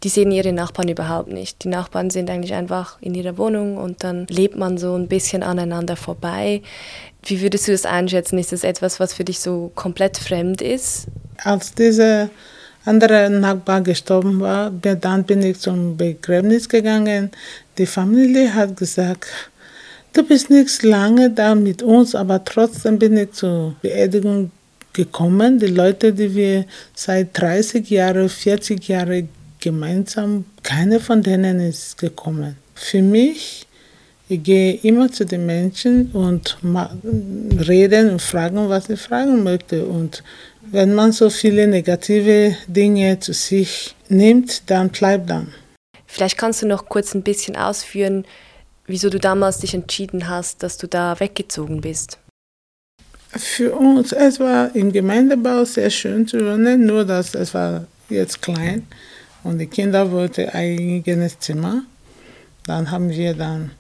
die 0.03 0.09
sehen 0.09 0.33
ihre 0.33 0.53
Nachbarn 0.53 0.89
überhaupt 0.89 1.31
nicht. 1.31 1.63
Die 1.65 1.69
Nachbarn 1.69 2.11
sind 2.11 2.31
eigentlich 2.31 2.55
einfach 2.55 3.01
in 3.01 3.15
ihrer 3.15 3.37
Wohnung 3.37 3.77
und 3.77 4.03
dann 4.03 4.27
lebt 4.29 4.57
man 4.57 4.79
so 4.79 4.95
ein 4.95 5.09
bisschen 5.09 5.43
aneinander 5.43 5.97
vorbei. 5.97 6.63
Wie 7.23 7.43
würdest 7.43 7.69
du 7.69 7.73
das 7.73 7.85
einschätzen? 7.85 8.39
Ist 8.39 8.53
das 8.53 8.65
etwas, 8.65 8.99
was 8.99 9.13
für 9.13 9.25
dich 9.25 9.41
so 9.41 9.71
komplett 9.75 10.17
fremd 10.17 10.63
ist? 10.63 11.07
Als 11.45 11.75
dieser 11.75 12.31
andere 12.87 13.29
Nachbar 13.29 13.83
gestorben 13.83 14.41
war, 14.41 14.71
dann 14.71 15.25
bin 15.25 15.43
ich 15.43 15.59
zum 15.59 15.99
Begräbnis 15.99 16.69
gegangen. 16.69 17.31
Die 17.77 17.87
Familie 17.87 18.55
hat 18.55 18.79
gesagt, 18.79 19.27
du 20.15 20.23
bist 20.23 20.49
nicht 20.49 20.83
lange 20.83 21.29
da 21.29 21.55
mit 21.55 21.83
uns, 21.83 22.15
aber 22.15 22.43
trotzdem 22.43 22.99
bin 22.99 23.19
ich 23.19 23.33
zur 23.33 23.75
Beerdigung 23.83 24.51
gekommen. 24.93 25.59
Die 25.59 25.67
Leute, 25.67 26.13
die 26.13 26.35
wir 26.35 26.65
seit 26.95 27.39
30 27.39 27.89
Jahren, 27.91 28.29
40 28.29 28.89
Jahren 28.89 29.29
gemeinsam, 29.61 30.45
keine 30.63 31.01
von 31.01 31.23
denen 31.23 31.61
ist 31.61 31.99
gekommen. 31.99 32.57
Für 32.75 33.03
mich, 33.03 33.67
ich 34.29 34.43
gehe 34.43 34.75
immer 34.83 35.11
zu 35.11 35.27
den 35.27 35.45
Menschen 35.45 36.13
und 36.13 36.59
reden 37.69 38.11
und 38.11 38.23
fragen, 38.23 38.69
was 38.69 38.89
ich 38.89 39.01
fragen 39.01 39.43
möchte. 39.43 39.85
Und 39.85 40.23
wenn 40.63 40.95
man 40.95 41.13
so 41.13 41.31
viele 41.31 41.67
negative 41.67 42.57
Dinge 42.67 43.19
zu 43.19 43.33
sich 43.33 43.95
nimmt, 44.09 44.71
dann 44.71 44.91
bleibt 44.91 45.29
dann. 45.31 45.53
Vielleicht 46.07 46.39
kannst 46.39 46.63
du 46.63 46.67
noch 46.67 46.87
kurz 46.87 47.15
ein 47.15 47.23
bisschen 47.23 47.57
ausführen, 47.57 48.25
wieso 48.87 49.11
du 49.11 49.19
damals 49.19 49.59
dich 49.59 49.75
entschieden 49.75 50.29
hast, 50.29 50.63
dass 50.63 50.77
du 50.77 50.87
da 50.87 51.19
weggezogen 51.21 51.81
bist. 51.81 52.19
Für 53.33 53.77
uns, 53.77 54.13
es 54.13 54.41
war 54.41 54.75
im 54.75 54.91
Gemeindebau 54.93 55.65
sehr 55.65 55.91
schön 55.91 56.27
zu 56.27 56.39
wohnen, 56.39 56.85
nur 56.87 57.05
dass 57.05 57.35
es 57.35 57.55
war 57.55 57.87
jetzt 58.09 58.43
klein 58.43 58.87
und 59.45 59.59
die 59.59 59.67
Kinder 59.67 60.11
wollten 60.11 60.49
ein 60.49 60.55
eigenes 60.55 61.39
Zimmer. 61.39 61.85
Dann 62.67 62.91
haben 62.91 63.09
wir 63.09 63.35
dann 63.35 63.71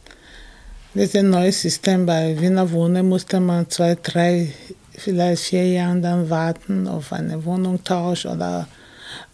dieses 0.93 1.23
neue 1.23 1.53
System 1.53 2.05
bei 2.05 2.41
Wiener 2.41 2.69
Wohnen 2.73 3.09
musste 3.09 3.39
man 3.39 3.71
zwei, 3.71 3.97
drei, 4.03 4.53
vielleicht 4.97 5.45
vier 5.45 5.69
Jahre 5.69 6.01
dann 6.01 6.29
warten 6.29 6.89
auf 6.89 7.13
eine 7.13 7.45
Wohnungtausch 7.45 8.27
oder 8.27 8.67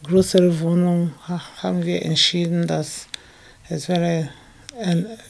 größere 0.02 0.60
Wohnung. 0.60 1.12
Haben 1.62 1.82
wir 1.82 2.02
entschieden, 2.02 2.66
dass 2.66 3.06
es 3.70 3.88
wäre, 3.88 4.28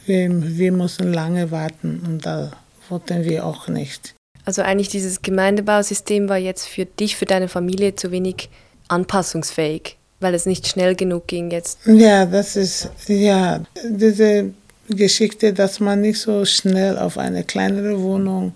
wir, 0.06 0.28
wir 0.58 0.72
müssen 0.72 1.12
lange 1.12 1.52
warten 1.52 2.02
und 2.04 2.26
da 2.26 2.50
wollten 2.88 3.22
wir 3.22 3.46
auch 3.46 3.68
nicht. 3.68 4.15
Also 4.46 4.62
eigentlich 4.62 4.88
dieses 4.88 5.22
Gemeindebausystem 5.22 6.28
war 6.28 6.38
jetzt 6.38 6.66
für 6.68 6.86
dich, 6.86 7.16
für 7.16 7.26
deine 7.26 7.48
Familie 7.48 7.96
zu 7.96 8.12
wenig 8.12 8.48
anpassungsfähig, 8.86 9.96
weil 10.20 10.34
es 10.34 10.46
nicht 10.46 10.68
schnell 10.68 10.94
genug 10.94 11.26
ging 11.26 11.50
jetzt. 11.50 11.80
Ja, 11.84 12.24
das 12.24 12.54
ist 12.54 12.88
ja 13.08 13.60
diese 13.82 14.52
Geschichte, 14.88 15.52
dass 15.52 15.80
man 15.80 16.00
nicht 16.00 16.20
so 16.20 16.44
schnell 16.44 16.96
auf 16.96 17.18
eine 17.18 17.42
kleinere 17.42 18.00
Wohnung 18.00 18.52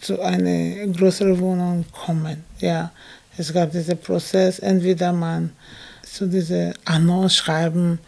zu 0.00 0.18
einer 0.20 0.86
größeren 0.86 1.38
Wohnung 1.38 1.84
kommen. 1.92 2.42
Ja, 2.60 2.90
es 3.36 3.52
gab 3.52 3.70
diesen 3.70 3.98
Prozess, 3.98 4.60
entweder 4.60 5.12
man 5.12 5.52
zu 6.02 6.26
diese 6.26 6.72
Annonce 6.86 7.36
schreiben, 7.36 7.98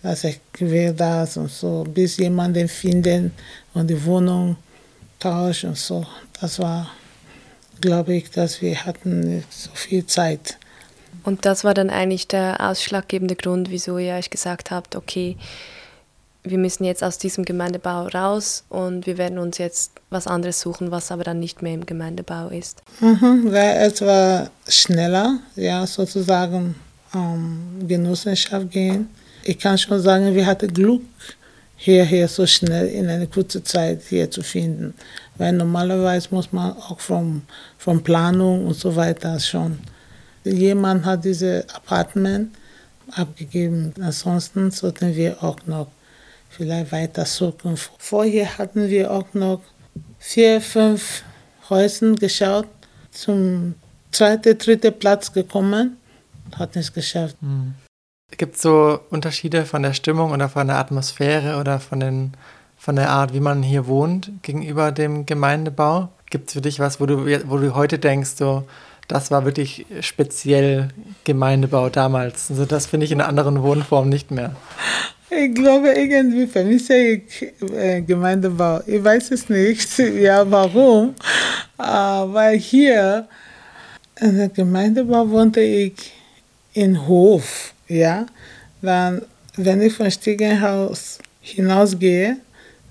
dass 0.00 0.22
ich 0.22 0.38
will 0.60 0.92
das 0.92 1.36
und 1.36 1.50
so, 1.50 1.82
bis 1.82 2.18
jemanden 2.18 2.68
finden 2.68 3.32
und 3.72 3.88
die 3.88 4.04
Wohnung 4.04 4.56
tauscht 5.18 5.64
und 5.64 5.76
so. 5.76 6.06
Das 6.40 6.58
war, 6.58 6.90
glaube 7.80 8.14
ich, 8.14 8.30
dass 8.30 8.60
wir 8.60 8.84
hatten 8.84 9.20
nicht 9.20 9.52
so 9.52 9.70
viel 9.74 10.06
Zeit. 10.06 10.58
Und 11.22 11.46
das 11.46 11.64
war 11.64 11.74
dann 11.74 11.90
eigentlich 11.90 12.28
der 12.28 12.60
ausschlaggebende 12.60 13.36
Grund, 13.36 13.70
wieso 13.70 13.98
ihr 13.98 14.14
euch 14.14 14.30
gesagt 14.30 14.70
habt, 14.70 14.94
okay, 14.94 15.36
wir 16.42 16.58
müssen 16.58 16.84
jetzt 16.84 17.02
aus 17.02 17.16
diesem 17.16 17.46
Gemeindebau 17.46 18.06
raus 18.08 18.64
und 18.68 19.06
wir 19.06 19.16
werden 19.16 19.38
uns 19.38 19.56
jetzt 19.56 19.92
was 20.10 20.26
anderes 20.26 20.60
suchen, 20.60 20.90
was 20.90 21.10
aber 21.10 21.24
dann 21.24 21.40
nicht 21.40 21.62
mehr 21.62 21.72
im 21.72 21.86
Gemeindebau 21.86 22.48
ist. 22.48 22.82
Mhm, 23.00 23.50
weil 23.50 23.76
es 23.86 24.02
war 24.02 24.50
schneller, 24.68 25.38
ja, 25.56 25.86
sozusagen 25.86 26.74
ähm, 27.14 27.86
Genossenschaft 27.88 28.70
gehen. 28.70 29.08
Ich 29.42 29.58
kann 29.58 29.78
schon 29.78 30.00
sagen, 30.00 30.34
wir 30.34 30.44
hatten 30.44 30.72
Glück, 30.72 31.02
hierher 31.76 32.28
so 32.28 32.46
schnell 32.46 32.88
in 32.88 33.08
einer 33.08 33.26
kurzen 33.26 33.64
Zeit 33.64 34.02
hier 34.08 34.30
zu 34.30 34.42
finden. 34.42 34.94
Weil 35.36 35.52
normalerweise 35.52 36.28
muss 36.30 36.52
man 36.52 36.72
auch 36.72 37.00
von, 37.00 37.42
von 37.78 38.02
Planung 38.02 38.66
und 38.66 38.74
so 38.74 38.94
weiter 38.94 39.38
schon. 39.40 39.78
Jemand 40.44 41.04
hat 41.04 41.24
dieses 41.24 41.68
Apartment 41.74 42.54
abgegeben. 43.12 43.92
Ansonsten 44.00 44.70
sollten 44.70 45.14
wir 45.14 45.42
auch 45.42 45.58
noch 45.66 45.88
vielleicht 46.50 46.92
weiter 46.92 47.24
suchen. 47.24 47.76
Vorher 47.98 48.58
hatten 48.58 48.88
wir 48.88 49.10
auch 49.10 49.32
noch 49.34 49.60
vier, 50.18 50.60
fünf 50.60 51.22
Häuser 51.68 52.14
geschaut, 52.14 52.68
zum 53.10 53.74
zweiten, 54.12 54.56
dritten 54.58 54.98
Platz 54.98 55.32
gekommen, 55.32 55.96
hat 56.56 56.76
nicht 56.76 56.94
geschafft. 56.94 57.36
Mhm. 57.40 57.74
Gibt 58.36 58.56
es 58.56 58.62
so 58.62 59.00
Unterschiede 59.10 59.64
von 59.64 59.82
der 59.82 59.94
Stimmung 59.94 60.32
oder 60.32 60.48
von 60.48 60.66
der 60.66 60.76
Atmosphäre 60.76 61.58
oder 61.60 61.78
von 61.78 62.00
den 62.00 62.32
von 62.84 62.96
der 62.96 63.08
Art, 63.08 63.32
wie 63.32 63.40
man 63.40 63.62
hier 63.62 63.86
wohnt, 63.86 64.30
gegenüber 64.42 64.92
dem 64.92 65.24
Gemeindebau? 65.24 66.10
Gibt 66.28 66.48
es 66.48 66.52
für 66.52 66.60
dich 66.60 66.80
was, 66.80 67.00
wo 67.00 67.06
du, 67.06 67.24
wo 67.48 67.56
du 67.56 67.74
heute 67.74 67.98
denkst, 67.98 68.32
so, 68.36 68.64
das 69.08 69.30
war 69.30 69.46
wirklich 69.46 69.86
speziell 70.00 70.88
Gemeindebau 71.24 71.88
damals? 71.88 72.50
Also 72.50 72.66
das 72.66 72.84
finde 72.84 73.06
ich 73.06 73.12
in 73.12 73.22
anderen 73.22 73.62
Wohnform 73.62 74.10
nicht 74.10 74.30
mehr. 74.30 74.54
Ich 75.30 75.54
glaube, 75.54 75.94
irgendwie 75.94 76.46
vermisse 76.46 76.94
ich 76.94 77.54
äh, 77.72 78.02
Gemeindebau. 78.02 78.80
Ich 78.86 79.02
weiß 79.02 79.30
es 79.30 79.48
nicht, 79.48 79.98
ja, 79.98 80.44
warum. 80.50 81.14
Äh, 81.78 81.82
weil 81.82 82.58
hier 82.58 83.26
in 84.20 84.36
der 84.36 84.50
Gemeindebau 84.50 85.30
wohnte 85.30 85.62
ich 85.62 86.12
in 86.74 87.08
Hof, 87.08 87.72
ja. 87.88 88.26
Dann, 88.82 89.22
wenn 89.56 89.80
ich 89.80 89.94
von 89.94 90.10
Stiegenhaus 90.10 91.18
hinausgehe, 91.40 92.36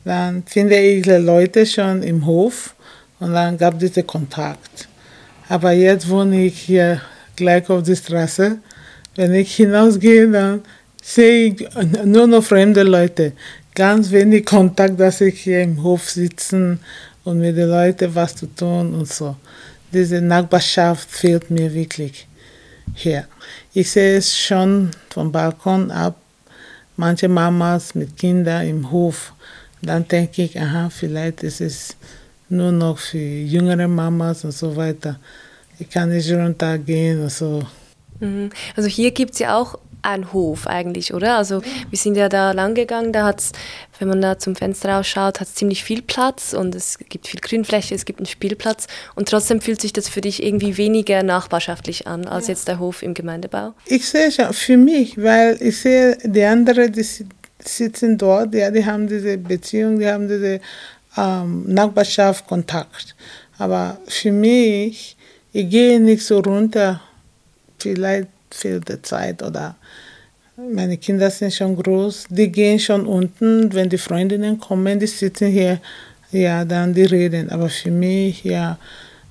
dann 0.04 0.44
finde 0.46 0.78
ich 0.78 1.04
die 1.04 1.12
Leute 1.12 1.66
schon 1.66 2.04
im 2.04 2.26
Hof 2.26 2.76
und 3.20 3.34
dann 3.34 3.58
gab 3.58 3.76
es 3.76 3.92
diesen 3.92 4.06
Kontakt. 4.06 4.88
Aber 5.50 5.72
jetzt 5.72 6.10
wohne 6.10 6.46
ich 6.46 6.60
hier 6.60 7.02
gleich 7.36 7.70
auf 7.70 7.84
der 7.84 7.96
Straße. 7.96 8.58
Wenn 9.16 9.34
ich 9.34 9.56
hinausgehe, 9.56 10.28
dann 10.28 10.62
sehe 11.02 11.48
ich 11.48 11.68
nur 12.06 12.28
noch 12.28 12.44
fremde 12.44 12.84
Leute. 12.84 13.34
Ganz 13.76 14.12
wenig 14.12 14.46
Kontakt, 14.46 15.00
dass 15.00 15.22
ich 15.22 15.42
hier 15.42 15.62
im 15.62 15.82
Hof 15.82 16.10
sitze 16.10 16.78
und 17.24 17.40
mit 17.40 17.58
den 17.58 17.70
Leuten 17.70 18.14
was 18.14 18.36
zu 18.36 18.48
tun 18.48 18.94
und 18.94 19.08
so. 19.08 19.36
Diese 19.92 20.22
Nachbarschaft 20.22 21.10
fehlt 21.10 21.50
mir 21.50 21.74
wirklich 21.74 22.28
hier. 22.94 23.26
Ich 23.74 23.92
sehe 23.92 24.18
es 24.18 24.38
schon 24.38 24.92
vom 25.10 25.32
Balkon 25.32 25.92
ab, 25.92 26.16
manche 26.98 27.28
Mamas 27.28 27.96
mit 27.96 28.18
Kindern 28.18 28.68
im 28.68 28.92
Hof 28.92 29.34
dann 29.86 30.08
denke 30.08 30.44
ich, 30.44 30.60
aha, 30.60 30.90
vielleicht 30.90 31.44
ist 31.44 31.62
es 31.62 31.96
nur 32.50 32.72
noch 32.72 32.98
für 32.98 33.18
jüngere 33.18 33.88
Mamas 33.88 34.44
und 34.46 34.52
so 34.52 34.76
weiter. 34.76 35.20
Ich 35.80 35.90
kann 35.90 36.10
nicht 36.10 36.32
runtergehen 36.32 37.22
und 37.22 37.32
so. 37.32 37.64
Mhm. 38.20 38.50
Also 38.76 38.90
hier 38.90 39.12
gibt 39.12 39.34
es 39.34 39.40
ja 39.40 39.58
auch 39.58 39.80
einen 40.04 40.34
Hof 40.34 40.68
eigentlich, 40.68 41.14
oder? 41.14 41.38
Also 41.38 41.62
wir 41.90 41.98
sind 41.98 42.16
ja 42.16 42.30
da 42.30 42.52
lang 42.52 42.76
gegangen, 42.76 43.14
da 43.14 43.26
hat 43.26 43.40
es, 43.40 43.52
wenn 44.00 44.10
man 44.10 44.22
da 44.22 44.38
zum 44.38 44.56
Fenster 44.56 44.90
rausschaut, 44.90 45.40
hat 45.40 45.48
es 45.48 45.56
ziemlich 45.56 45.84
viel 45.84 46.02
Platz 46.02 46.54
und 46.54 46.76
es 46.76 46.98
gibt 46.98 47.28
viel 47.28 47.40
Grünfläche, 47.40 47.96
es 47.96 48.04
gibt 48.06 48.20
einen 48.20 48.26
Spielplatz 48.26 48.88
und 49.16 49.30
trotzdem 49.30 49.62
fühlt 49.62 49.82
sich 49.82 49.94
das 49.94 50.10
für 50.10 50.22
dich 50.22 50.44
irgendwie 50.44 50.78
weniger 50.78 51.24
nachbarschaftlich 51.24 52.06
an 52.06 52.28
als 52.28 52.48
ja. 52.48 52.54
jetzt 52.54 52.68
der 52.68 52.80
Hof 52.80 53.02
im 53.02 53.14
Gemeindebau. 53.14 53.74
Ich 53.86 54.08
sehe 54.08 54.32
schon, 54.32 54.52
für 54.54 54.78
mich, 54.78 55.18
weil 55.18 55.58
ich 55.62 55.80
sehe 55.80 56.18
die 56.24 56.44
anderen, 56.44 56.92
die 56.92 57.06
sitzen 57.68 58.18
dort, 58.18 58.54
ja, 58.54 58.72
die 58.72 58.86
haben 58.86 59.08
diese 59.08 59.38
Beziehung, 59.38 60.00
die 60.00 60.08
haben 60.08 60.28
diese 60.28 60.60
ähm, 61.18 61.64
Nachbarschaft, 61.68 62.48
Kontakt. 62.48 63.16
Aber 63.58 63.98
für 64.08 64.32
mich, 64.32 65.16
ich 65.52 65.70
gehe 65.70 66.00
nicht 66.00 66.26
so 66.26 66.40
runter, 66.40 67.02
vielleicht 67.80 68.28
fehlt 68.50 68.90
die 68.90 69.02
Zeit 69.02 69.42
oder 69.44 69.76
meine 70.56 70.98
Kinder 70.98 71.32
sind 71.32 71.54
schon 71.54 71.76
groß, 71.76 72.28
die 72.30 72.52
gehen 72.52 72.80
schon 72.80 73.08
unten, 73.08 73.74
wenn 73.74 73.90
die 73.90 73.98
Freundinnen 73.98 74.60
kommen, 74.60 75.00
die 75.00 75.08
sitzen 75.08 75.48
hier, 75.48 75.80
ja, 76.32 76.64
dann 76.64 76.94
die 76.94 77.06
reden. 77.06 77.50
Aber 77.50 77.70
für 77.70 77.90
mich, 77.90 78.44
ja, 78.44 78.78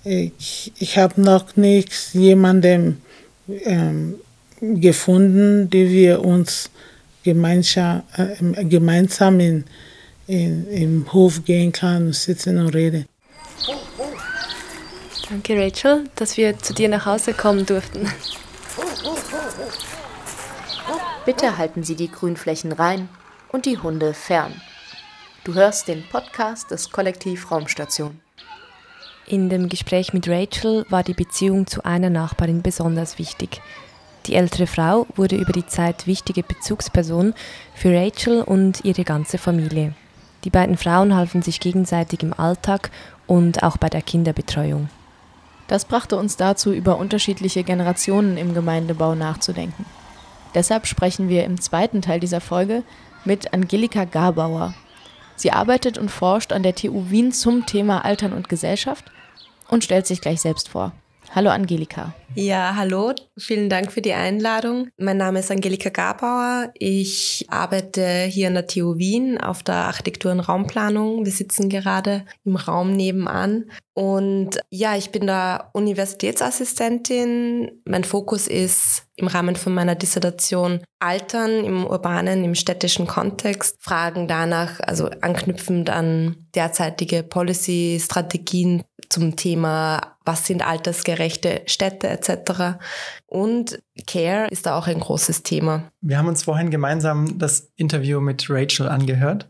ich, 0.04 0.72
ich 0.78 0.98
habe 0.98 1.20
noch 1.20 1.56
nichts 1.56 2.12
jemandem 2.12 2.96
ähm, 3.64 4.16
gefunden, 4.60 5.70
die 5.70 5.90
wir 5.90 6.24
uns 6.24 6.70
gemeinsam, 7.22 8.02
äh, 8.16 8.64
gemeinsam 8.64 9.40
in, 9.40 9.64
in, 10.26 10.66
im 10.68 11.12
Hof 11.12 11.44
gehen 11.44 11.72
kann, 11.72 12.12
sitzen 12.12 12.58
und 12.58 12.74
reden. 12.74 13.06
Danke, 15.28 15.58
Rachel, 15.58 16.04
dass 16.16 16.36
wir 16.36 16.58
zu 16.58 16.74
dir 16.74 16.88
nach 16.88 17.06
Hause 17.06 17.32
kommen 17.32 17.64
durften. 17.64 18.06
Bitte 21.24 21.56
halten 21.56 21.84
Sie 21.84 21.94
die 21.94 22.10
Grünflächen 22.10 22.72
rein 22.72 23.08
und 23.50 23.64
die 23.64 23.78
Hunde 23.78 24.12
fern. 24.12 24.60
Du 25.44 25.54
hörst 25.54 25.88
den 25.88 26.04
Podcast 26.08 26.70
des 26.70 26.90
Kollektiv 26.90 27.50
Raumstation. 27.50 28.20
In 29.26 29.48
dem 29.48 29.68
Gespräch 29.68 30.12
mit 30.12 30.28
Rachel 30.28 30.84
war 30.88 31.02
die 31.02 31.14
Beziehung 31.14 31.66
zu 31.66 31.84
einer 31.84 32.10
Nachbarin 32.10 32.62
besonders 32.62 33.18
wichtig. 33.18 33.60
Die 34.26 34.34
ältere 34.34 34.66
Frau 34.66 35.06
wurde 35.16 35.36
über 35.36 35.52
die 35.52 35.66
Zeit 35.66 36.06
wichtige 36.06 36.42
Bezugsperson 36.42 37.34
für 37.74 37.94
Rachel 37.94 38.42
und 38.42 38.84
ihre 38.84 39.04
ganze 39.04 39.38
Familie. 39.38 39.94
Die 40.44 40.50
beiden 40.50 40.76
Frauen 40.76 41.14
halfen 41.14 41.42
sich 41.42 41.60
gegenseitig 41.60 42.22
im 42.22 42.32
Alltag 42.32 42.90
und 43.26 43.62
auch 43.62 43.76
bei 43.76 43.88
der 43.88 44.02
Kinderbetreuung. 44.02 44.88
Das 45.68 45.84
brachte 45.84 46.16
uns 46.16 46.36
dazu, 46.36 46.72
über 46.72 46.98
unterschiedliche 46.98 47.62
Generationen 47.62 48.36
im 48.36 48.54
Gemeindebau 48.54 49.14
nachzudenken. 49.14 49.86
Deshalb 50.54 50.86
sprechen 50.86 51.28
wir 51.28 51.44
im 51.44 51.60
zweiten 51.60 52.02
Teil 52.02 52.20
dieser 52.20 52.40
Folge 52.40 52.82
mit 53.24 53.54
Angelika 53.54 54.04
Garbauer. 54.04 54.74
Sie 55.34 55.50
arbeitet 55.50 55.96
und 55.96 56.10
forscht 56.10 56.52
an 56.52 56.62
der 56.62 56.74
TU 56.74 57.08
Wien 57.08 57.32
zum 57.32 57.64
Thema 57.66 58.04
Altern 58.04 58.32
und 58.32 58.48
Gesellschaft 58.48 59.10
und 59.68 59.82
stellt 59.82 60.06
sich 60.06 60.20
gleich 60.20 60.40
selbst 60.40 60.68
vor. 60.68 60.92
Hallo 61.34 61.48
Angelika. 61.48 62.14
Ja, 62.34 62.74
hallo. 62.76 63.14
Vielen 63.38 63.70
Dank 63.70 63.90
für 63.90 64.02
die 64.02 64.12
Einladung. 64.12 64.90
Mein 64.98 65.16
Name 65.16 65.38
ist 65.38 65.50
Angelika 65.50 65.88
Garbauer. 65.88 66.70
Ich 66.74 67.46
arbeite 67.48 68.24
hier 68.24 68.48
an 68.48 68.54
der 68.54 68.66
TU 68.66 68.98
Wien 68.98 69.40
auf 69.40 69.62
der 69.62 69.76
Architektur- 69.76 70.32
und 70.32 70.40
Raumplanung. 70.40 71.24
Wir 71.24 71.32
sitzen 71.32 71.70
gerade 71.70 72.26
im 72.44 72.56
Raum 72.56 72.92
nebenan. 72.92 73.70
Und 73.94 74.60
ja, 74.68 74.94
ich 74.94 75.10
bin 75.10 75.26
da 75.26 75.70
Universitätsassistentin. 75.72 77.80
Mein 77.86 78.04
Fokus 78.04 78.46
ist 78.46 79.06
im 79.22 79.28
Rahmen 79.28 79.56
von 79.56 79.72
meiner 79.72 79.94
Dissertation 79.94 80.80
Altern 80.98 81.64
im 81.64 81.86
urbanen, 81.86 82.44
im 82.44 82.54
städtischen 82.54 83.06
Kontext. 83.06 83.76
Fragen 83.80 84.28
danach, 84.28 84.80
also 84.80 85.08
anknüpfend 85.20 85.88
an 85.88 86.36
derzeitige 86.54 87.22
Policy-Strategien 87.22 88.82
zum 89.08 89.36
Thema, 89.36 90.16
was 90.24 90.46
sind 90.46 90.66
altersgerechte 90.66 91.62
Städte 91.66 92.08
etc. 92.08 92.78
Und 93.26 93.80
Care 94.06 94.48
ist 94.50 94.66
da 94.66 94.76
auch 94.76 94.86
ein 94.86 95.00
großes 95.00 95.42
Thema. 95.42 95.90
Wir 96.00 96.18
haben 96.18 96.28
uns 96.28 96.42
vorhin 96.42 96.70
gemeinsam 96.70 97.38
das 97.38 97.72
Interview 97.76 98.20
mit 98.20 98.46
Rachel 98.50 98.88
angehört. 98.88 99.48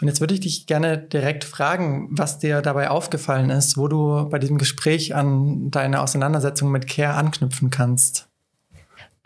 Und 0.00 0.08
jetzt 0.08 0.20
würde 0.20 0.34
ich 0.34 0.40
dich 0.40 0.66
gerne 0.66 0.96
direkt 0.96 1.44
fragen, 1.44 2.08
was 2.10 2.38
dir 2.38 2.62
dabei 2.62 2.90
aufgefallen 2.90 3.50
ist, 3.50 3.76
wo 3.76 3.86
du 3.86 4.28
bei 4.30 4.38
diesem 4.38 4.56
Gespräch 4.56 5.14
an 5.14 5.70
deine 5.70 6.00
Auseinandersetzung 6.00 6.70
mit 6.70 6.88
Care 6.88 7.14
anknüpfen 7.14 7.70
kannst. 7.70 8.29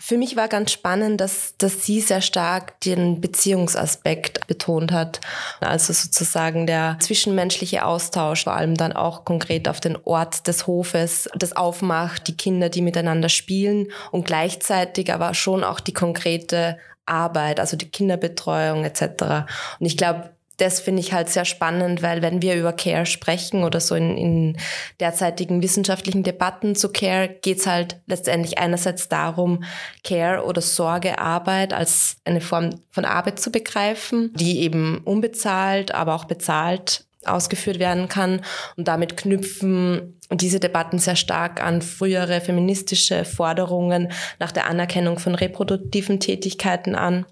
Für 0.01 0.19
mich 0.19 0.35
war 0.35 0.49
ganz 0.49 0.73
spannend, 0.73 1.21
dass, 1.21 1.55
dass 1.57 1.87
sie 1.87 2.01
sehr 2.01 2.21
stark 2.21 2.81
den 2.81 3.21
Beziehungsaspekt 3.21 4.47
betont 4.49 4.91
hat. 4.91 5.21
Also 5.61 5.93
sozusagen 5.93 6.67
der 6.67 6.97
zwischenmenschliche 6.99 7.85
Austausch, 7.85 8.45
vor 8.45 8.55
allem 8.55 8.75
dann 8.75 8.93
auch 8.93 9.25
konkret 9.25 9.69
auf 9.69 9.79
den 9.79 9.97
Ort 10.05 10.49
des 10.49 10.67
Hofes, 10.67 11.29
das 11.37 11.55
aufmacht, 11.55 12.27
die 12.27 12.37
Kinder, 12.37 12.71
die 12.71 12.83
miteinander 12.83 13.29
spielen 13.29 13.93
und 14.11 14.27
gleichzeitig 14.27 15.13
aber 15.13 15.33
schon 15.33 15.63
auch 15.63 15.79
die 15.79 15.95
konkrete 15.95 16.77
Arbeit, 17.07 17.61
also 17.61 17.77
die 17.77 17.91
Kinderbetreuung 17.91 18.85
etc. 18.85 19.47
Und 19.79 19.87
ich 19.87 19.97
glaube, 19.97 20.34
das 20.57 20.81
finde 20.81 21.01
ich 21.01 21.13
halt 21.13 21.29
sehr 21.29 21.45
spannend, 21.45 22.03
weil 22.03 22.23
wenn 22.23 22.43
wir 22.43 22.55
über 22.55 22.73
Care 22.73 23.07
sprechen 23.07 23.65
oder 23.65 23.81
so 23.81 23.95
in, 23.95 24.17
in 24.17 24.57
derzeitigen 25.01 25.63
wissenschaftlichen 25.63 26.23
Debatten 26.23 26.75
zu 26.75 26.91
Care, 26.91 27.29
geht's 27.29 27.67
halt 27.67 28.01
letztendlich 28.07 28.59
einerseits 28.59 29.09
darum, 29.09 29.65
Care 30.05 30.45
oder 30.45 30.61
Sorgearbeit 30.61 31.73
als 31.73 32.17
eine 32.25 32.41
Form 32.41 32.71
von 32.91 33.05
Arbeit 33.05 33.41
zu 33.41 33.51
begreifen, 33.51 34.33
die 34.35 34.61
eben 34.61 34.99
unbezahlt, 35.05 35.95
aber 35.95 36.15
auch 36.15 36.25
bezahlt 36.25 37.05
ausgeführt 37.27 37.79
werden 37.79 38.09
kann. 38.09 38.43
Und 38.77 38.89
damit 38.89 39.17
knüpfen 39.17 40.21
diese 40.31 40.61
Debatten 40.61 40.99
sehr 40.99 41.17
stark 41.17 41.63
an 41.63 41.83
frühere 41.83 42.41
feministische 42.41 43.25
Forderungen 43.25 44.13
nach 44.39 44.53
der 44.53 44.67
Anerkennung 44.67 45.19
von 45.19 45.35
reproduktiven 45.35 46.21
Tätigkeiten 46.21 46.95
an. 46.95 47.27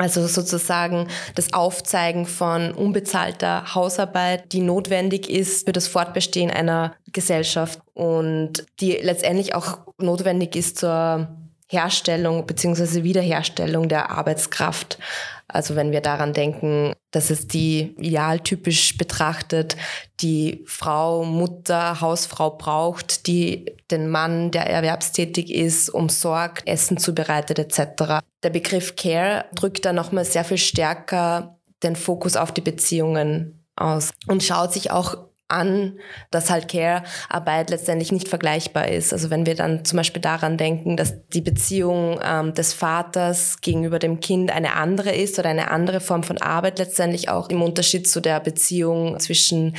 Also 0.00 0.26
sozusagen 0.26 1.08
das 1.34 1.52
Aufzeigen 1.52 2.24
von 2.24 2.72
unbezahlter 2.72 3.74
Hausarbeit, 3.74 4.50
die 4.54 4.62
notwendig 4.62 5.28
ist 5.28 5.66
für 5.66 5.72
das 5.72 5.88
Fortbestehen 5.88 6.50
einer 6.50 6.94
Gesellschaft 7.12 7.80
und 7.92 8.64
die 8.80 8.92
letztendlich 8.92 9.54
auch 9.54 9.80
notwendig 9.98 10.56
ist 10.56 10.78
zur 10.78 11.28
Herstellung 11.70 12.46
beziehungsweise 12.46 13.04
Wiederherstellung 13.04 13.88
der 13.88 14.10
Arbeitskraft. 14.10 14.98
Also 15.46 15.76
wenn 15.76 15.92
wir 15.92 16.00
daran 16.00 16.32
denken, 16.32 16.94
dass 17.12 17.30
es 17.30 17.46
die 17.46 17.94
idealtypisch 17.98 18.98
betrachtet 18.98 19.76
die 20.20 20.64
Frau, 20.66 21.24
Mutter, 21.24 22.00
Hausfrau 22.00 22.50
braucht, 22.50 23.26
die 23.26 23.76
den 23.90 24.08
Mann, 24.08 24.50
der 24.50 24.66
erwerbstätig 24.68 25.52
ist, 25.52 25.90
umsorgt, 25.90 26.66
Essen 26.66 26.98
zubereitet 26.98 27.58
etc. 27.58 28.22
Der 28.42 28.50
Begriff 28.50 28.96
Care 28.96 29.44
drückt 29.54 29.84
da 29.84 29.92
nochmal 29.92 30.24
sehr 30.24 30.44
viel 30.44 30.58
stärker 30.58 31.56
den 31.82 31.96
Fokus 31.96 32.36
auf 32.36 32.52
die 32.52 32.60
Beziehungen 32.60 33.64
aus 33.76 34.10
und 34.26 34.42
schaut 34.42 34.72
sich 34.72 34.90
auch 34.90 35.29
an, 35.50 35.98
dass 36.30 36.50
halt 36.50 36.68
Care-Arbeit 36.68 37.70
letztendlich 37.70 38.12
nicht 38.12 38.28
vergleichbar 38.28 38.88
ist. 38.88 39.12
Also 39.12 39.30
wenn 39.30 39.46
wir 39.46 39.54
dann 39.54 39.84
zum 39.84 39.96
Beispiel 39.96 40.22
daran 40.22 40.56
denken, 40.56 40.96
dass 40.96 41.26
die 41.28 41.40
Beziehung 41.40 42.20
ähm, 42.24 42.54
des 42.54 42.72
Vaters 42.72 43.60
gegenüber 43.60 43.98
dem 43.98 44.20
Kind 44.20 44.50
eine 44.50 44.74
andere 44.74 45.14
ist 45.14 45.38
oder 45.38 45.50
eine 45.50 45.70
andere 45.70 46.00
Form 46.00 46.22
von 46.22 46.38
Arbeit 46.38 46.78
letztendlich 46.78 47.28
auch 47.28 47.48
im 47.48 47.62
Unterschied 47.62 48.08
zu 48.08 48.20
der 48.20 48.40
Beziehung 48.40 49.18
zwischen 49.20 49.76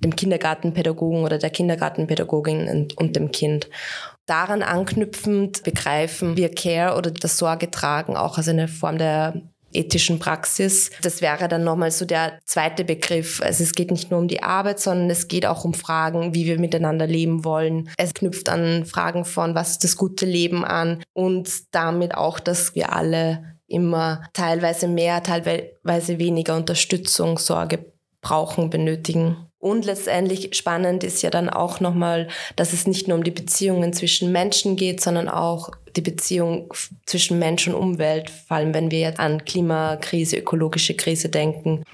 dem 0.00 0.16
Kindergartenpädagogen 0.16 1.24
oder 1.24 1.38
der 1.38 1.50
Kindergartenpädagogin 1.50 2.68
und, 2.68 2.98
und 2.98 3.16
dem 3.16 3.30
Kind. 3.32 3.68
Daran 4.26 4.62
anknüpfend 4.62 5.62
begreifen 5.64 6.36
wir 6.36 6.54
Care 6.54 6.96
oder 6.96 7.10
das 7.10 7.38
Sorge 7.38 7.70
tragen 7.70 8.16
auch 8.16 8.38
als 8.38 8.48
eine 8.48 8.68
Form 8.68 8.98
der 8.98 9.42
ethischen 9.74 10.18
Praxis. 10.18 10.90
Das 11.02 11.20
wäre 11.20 11.48
dann 11.48 11.64
nochmal 11.64 11.90
so 11.90 12.04
der 12.04 12.38
zweite 12.44 12.84
Begriff. 12.84 13.40
Also 13.42 13.62
es 13.64 13.72
geht 13.72 13.90
nicht 13.90 14.10
nur 14.10 14.20
um 14.20 14.28
die 14.28 14.42
Arbeit, 14.42 14.80
sondern 14.80 15.10
es 15.10 15.28
geht 15.28 15.46
auch 15.46 15.64
um 15.64 15.74
Fragen, 15.74 16.34
wie 16.34 16.46
wir 16.46 16.58
miteinander 16.58 17.06
leben 17.06 17.44
wollen. 17.44 17.90
Es 17.96 18.14
knüpft 18.14 18.48
an 18.48 18.84
Fragen 18.84 19.24
von, 19.24 19.54
was 19.54 19.72
ist 19.72 19.84
das 19.84 19.96
gute 19.96 20.26
Leben 20.26 20.64
an 20.64 21.02
und 21.12 21.50
damit 21.72 22.14
auch, 22.14 22.40
dass 22.40 22.74
wir 22.74 22.92
alle 22.92 23.54
immer 23.66 24.22
teilweise 24.32 24.88
mehr, 24.88 25.22
teilweise 25.22 26.18
weniger 26.18 26.56
Unterstützung, 26.56 27.38
Sorge 27.38 27.92
brauchen, 28.20 28.70
benötigen. 28.70 29.36
Und 29.58 29.86
letztendlich 29.86 30.54
spannend 30.54 31.04
ist 31.04 31.22
ja 31.22 31.30
dann 31.30 31.48
auch 31.48 31.80
nochmal, 31.80 32.28
dass 32.56 32.72
es 32.74 32.86
nicht 32.86 33.08
nur 33.08 33.16
um 33.16 33.24
die 33.24 33.30
Beziehungen 33.30 33.92
zwischen 33.94 34.30
Menschen 34.30 34.76
geht, 34.76 35.00
sondern 35.00 35.28
auch 35.28 35.70
die 35.96 36.00
Beziehung 36.00 36.72
zwischen 37.06 37.38
Mensch 37.38 37.68
und 37.68 37.74
Umwelt, 37.74 38.30
vor 38.30 38.56
allem 38.56 38.74
wenn 38.74 38.90
wir 38.90 39.00
jetzt 39.00 39.20
an 39.20 39.44
Klimakrise, 39.44 40.38
ökologische 40.38 40.94
Krise 40.94 41.28
denken. 41.28 41.84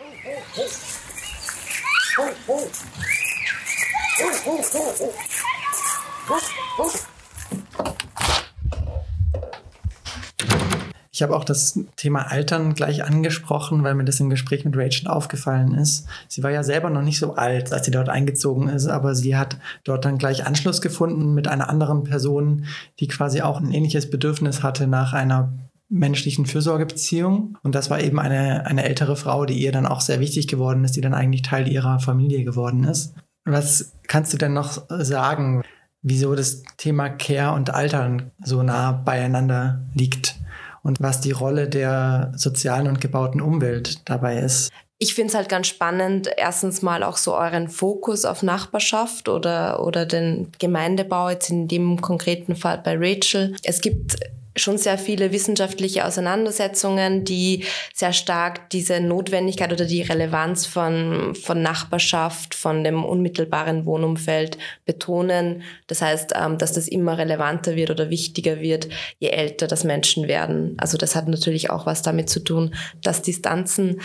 Ich 11.21 11.23
habe 11.23 11.37
auch 11.37 11.45
das 11.45 11.79
Thema 11.97 12.31
Altern 12.31 12.73
gleich 12.73 13.05
angesprochen, 13.05 13.85
weil 13.85 13.95
mir 13.95 14.07
das 14.07 14.21
im 14.21 14.31
Gespräch 14.31 14.65
mit 14.65 14.75
Rachel 14.75 15.07
aufgefallen 15.07 15.75
ist. 15.75 16.07
Sie 16.29 16.43
war 16.43 16.51
ja 16.51 16.63
selber 16.63 16.89
noch 16.89 17.03
nicht 17.03 17.19
so 17.19 17.35
alt, 17.35 17.75
als 17.75 17.85
sie 17.85 17.91
dort 17.91 18.09
eingezogen 18.09 18.71
ist, 18.71 18.87
aber 18.87 19.15
sie 19.15 19.37
hat 19.37 19.59
dort 19.85 20.07
dann 20.07 20.17
gleich 20.17 20.47
Anschluss 20.47 20.81
gefunden 20.81 21.35
mit 21.35 21.47
einer 21.47 21.69
anderen 21.69 22.05
Person, 22.05 22.65
die 23.01 23.07
quasi 23.07 23.43
auch 23.43 23.61
ein 23.61 23.71
ähnliches 23.71 24.09
Bedürfnis 24.09 24.63
hatte 24.63 24.87
nach 24.87 25.13
einer 25.13 25.53
menschlichen 25.91 26.47
Fürsorgebeziehung. 26.47 27.59
Und 27.63 27.75
das 27.75 27.91
war 27.91 28.01
eben 28.01 28.19
eine, 28.19 28.65
eine 28.65 28.85
ältere 28.85 29.15
Frau, 29.15 29.45
die 29.45 29.63
ihr 29.63 29.73
dann 29.73 29.85
auch 29.85 30.01
sehr 30.01 30.21
wichtig 30.21 30.49
geworden 30.49 30.85
ist, 30.85 30.97
die 30.97 31.03
dann 31.03 31.13
eigentlich 31.13 31.43
Teil 31.43 31.69
ihrer 31.69 32.01
Familie 32.01 32.45
geworden 32.45 32.85
ist. 32.85 33.13
Was 33.45 33.93
kannst 34.09 34.33
du 34.33 34.39
denn 34.39 34.55
noch 34.55 34.85
sagen, 34.89 35.65
wieso 36.01 36.35
das 36.35 36.63
Thema 36.79 37.11
Care 37.11 37.55
und 37.55 37.75
Altern 37.75 38.31
so 38.43 38.63
nah 38.63 38.93
beieinander 38.93 39.83
liegt? 39.93 40.40
Und 40.83 41.01
was 41.01 41.21
die 41.21 41.33
Rolle 41.33 41.69
der 41.69 42.33
sozialen 42.37 42.87
und 42.87 43.01
gebauten 43.01 43.41
Umwelt 43.41 44.09
dabei 44.09 44.39
ist. 44.39 44.71
Ich 44.99 45.15
finde 45.15 45.29
es 45.29 45.35
halt 45.35 45.49
ganz 45.49 45.67
spannend, 45.67 46.29
erstens 46.37 46.83
mal 46.83 47.03
auch 47.03 47.17
so 47.17 47.35
euren 47.35 47.69
Fokus 47.69 48.27
auf 48.27 48.43
Nachbarschaft 48.43 49.31
oder, 49.31 49.83
oder 49.85 50.05
den 50.05 50.53
Gemeindebau, 50.59 51.31
jetzt 51.31 51.49
in 51.49 51.69
dem 51.69 52.03
konkreten 52.03 52.55
Fall 52.55 52.83
bei 52.85 52.97
Rachel. 52.99 53.57
Es 53.63 53.81
gibt 53.81 54.17
schon 54.57 54.79
sehr 54.79 54.99
viele 54.99 55.33
wissenschaftliche 55.33 56.05
Auseinandersetzungen, 56.05 57.25
die 57.25 57.65
sehr 57.95 58.13
stark 58.13 58.71
diese 58.71 59.01
Notwendigkeit 59.01 59.73
oder 59.73 59.85
die 59.85 60.03
Relevanz 60.03 60.67
von, 60.67 61.35
von 61.35 61.63
Nachbarschaft, 61.63 62.55
von 62.55 62.83
dem 62.83 63.05
unmittelbaren 63.05 63.87
Wohnumfeld 63.87 64.59
betonen. 64.85 65.63
Das 65.87 66.03
heißt, 66.03 66.35
ähm, 66.37 66.59
dass 66.59 66.73
das 66.73 66.89
immer 66.89 67.19
relevanter 67.19 67.77
wird 67.77 67.91
oder 67.91 68.11
wichtiger 68.11 68.61
wird, 68.61 68.89
je 69.19 69.29
älter 69.29 69.67
das 69.67 69.85
Menschen 69.85 70.27
werden. 70.27 70.77
Also 70.79 70.99
das 70.99 71.15
hat 71.15 71.29
natürlich 71.29 71.71
auch 71.71 71.87
was 71.87 72.03
damit 72.03 72.29
zu 72.29 72.41
tun, 72.41 72.75
dass 73.03 73.23
Distanzen 73.23 74.01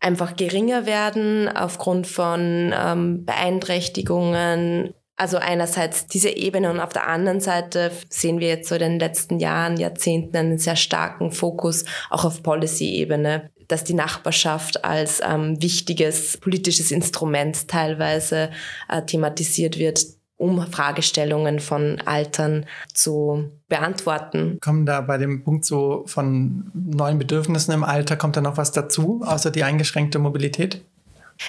einfach 0.00 0.36
geringer 0.36 0.86
werden 0.86 1.48
aufgrund 1.48 2.06
von 2.06 2.72
ähm, 2.74 3.24
Beeinträchtigungen, 3.24 4.94
also 5.16 5.38
einerseits 5.38 6.06
diese 6.06 6.28
Ebene 6.28 6.70
und 6.70 6.78
auf 6.80 6.92
der 6.92 7.08
anderen 7.08 7.40
Seite 7.40 7.90
sehen 8.10 8.38
wir 8.38 8.48
jetzt 8.48 8.68
so 8.68 8.74
in 8.74 8.82
den 8.82 8.98
letzten 8.98 9.38
Jahren, 9.38 9.78
Jahrzehnten 9.78 10.36
einen 10.36 10.58
sehr 10.58 10.76
starken 10.76 11.32
Fokus 11.32 11.84
auch 12.10 12.24
auf 12.24 12.42
Policy-Ebene, 12.42 13.50
dass 13.66 13.82
die 13.82 13.94
Nachbarschaft 13.94 14.84
als 14.84 15.20
ähm, 15.26 15.60
wichtiges 15.60 16.36
politisches 16.36 16.90
Instrument 16.90 17.66
teilweise 17.66 18.50
äh, 18.88 19.02
thematisiert 19.02 19.78
wird, 19.78 20.04
um 20.36 20.60
Fragestellungen 20.70 21.60
von 21.60 22.00
Altern 22.04 22.66
zu 22.92 23.50
beantworten. 23.68 24.58
Kommen 24.60 24.84
da 24.84 25.00
bei 25.00 25.16
dem 25.16 25.42
Punkt 25.42 25.64
so 25.64 26.04
von 26.06 26.70
neuen 26.74 27.18
Bedürfnissen 27.18 27.72
im 27.72 27.84
Alter, 27.84 28.16
kommt 28.16 28.36
da 28.36 28.42
noch 28.42 28.58
was 28.58 28.70
dazu, 28.70 29.22
außer 29.24 29.50
die 29.50 29.64
eingeschränkte 29.64 30.18
Mobilität? 30.18 30.82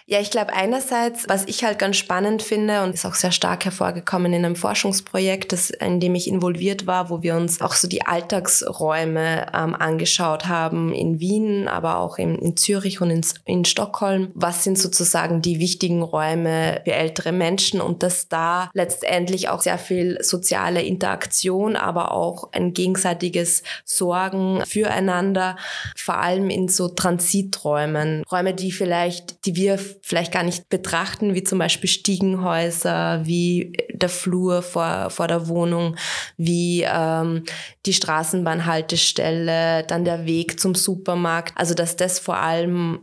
Ja, 0.06 0.20
ich 0.20 0.32
glaube 0.32 0.54
einerseits, 0.54 1.28
was 1.28 1.46
ich 1.46 1.64
halt 1.64 1.80
ganz 1.80 1.98
spannend 1.98 2.42
finde 2.42 2.84
und 2.84 2.94
ist 2.94 3.06
auch 3.06 3.16
sehr 3.16 3.32
stark 3.32 3.66
hervorgekommen 3.66 4.34
in 4.34 4.46
einem 4.46 4.56
Forschungsprojekt, 4.56 5.52
das, 5.52 5.70
in 5.70 6.00
dem 6.00 6.16
ich 6.16 6.28
involviert 6.28 6.88
war, 6.88 7.10
wo 7.10 7.22
wir 7.22 7.36
uns 7.36 7.62
auch 7.62 7.74
so 7.74 7.88
die 7.88 8.06
Alltagsräume 8.06 9.48
ähm, 9.54 9.76
angeschaut 9.76 10.48
haben 10.48 10.94
in 10.94 11.20
Wien, 11.20 11.68
aber 11.68 11.98
auch 12.00 12.18
in, 12.18 12.38
in 12.38 12.58
Zürich 12.58 13.02
und 13.02 13.10
in, 13.10 13.22
in 13.46 13.66
Stockholm. 13.66 14.32
Was 14.34 14.64
sind 14.64 14.78
sozusagen 14.78 15.42
die 15.42 15.60
wichtigen 15.60 16.02
Räume 16.02 16.82
für 16.84 16.94
ältere 16.94 17.32
Menschen 17.32 17.82
und 17.82 18.04
dass 18.04 18.28
da 18.28 18.70
letztendlich 18.74 19.50
auch 19.50 19.62
sehr 19.62 19.78
viel 19.78 20.18
soziale 20.22 20.82
Interaktion, 20.82 21.76
aber 21.76 22.12
auch 22.12 22.52
ein 22.52 22.74
gegenseitiges 22.74 23.64
Sorgen 23.86 24.64
füreinander, 24.66 25.58
vor 25.96 26.18
allem 26.18 26.50
in 26.50 26.68
so 26.68 26.88
Transiträumen, 26.90 28.24
Räume, 28.32 28.54
die 28.54 28.72
vielleicht, 28.72 29.46
die 29.46 29.56
wir 29.56 29.77
vielleicht 29.78 30.32
gar 30.32 30.44
nicht 30.44 30.70
betrachten, 30.70 31.34
wie 31.34 31.44
zum 31.44 31.60
Beispiel 31.60 31.90
Stiegenhäuser, 31.90 33.26
wie 33.26 33.74
der 33.94 34.10
Flur 34.10 34.62
vor, 34.62 35.10
vor 35.10 35.28
der 35.28 35.48
Wohnung, 35.48 35.96
wie 36.38 36.86
ähm, 36.88 37.44
die 37.86 37.94
Straßenbahnhaltestelle, 37.94 39.84
dann 39.84 40.06
der 40.06 40.26
Weg 40.26 40.60
zum 40.60 40.76
Supermarkt. 40.76 41.54
Also 41.56 41.74
dass 41.74 41.96
das 41.96 42.20
vor 42.20 42.38
allem 42.38 43.00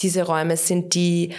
diese 0.00 0.24
Räume 0.24 0.56
sind, 0.56 0.94
die 0.94 1.34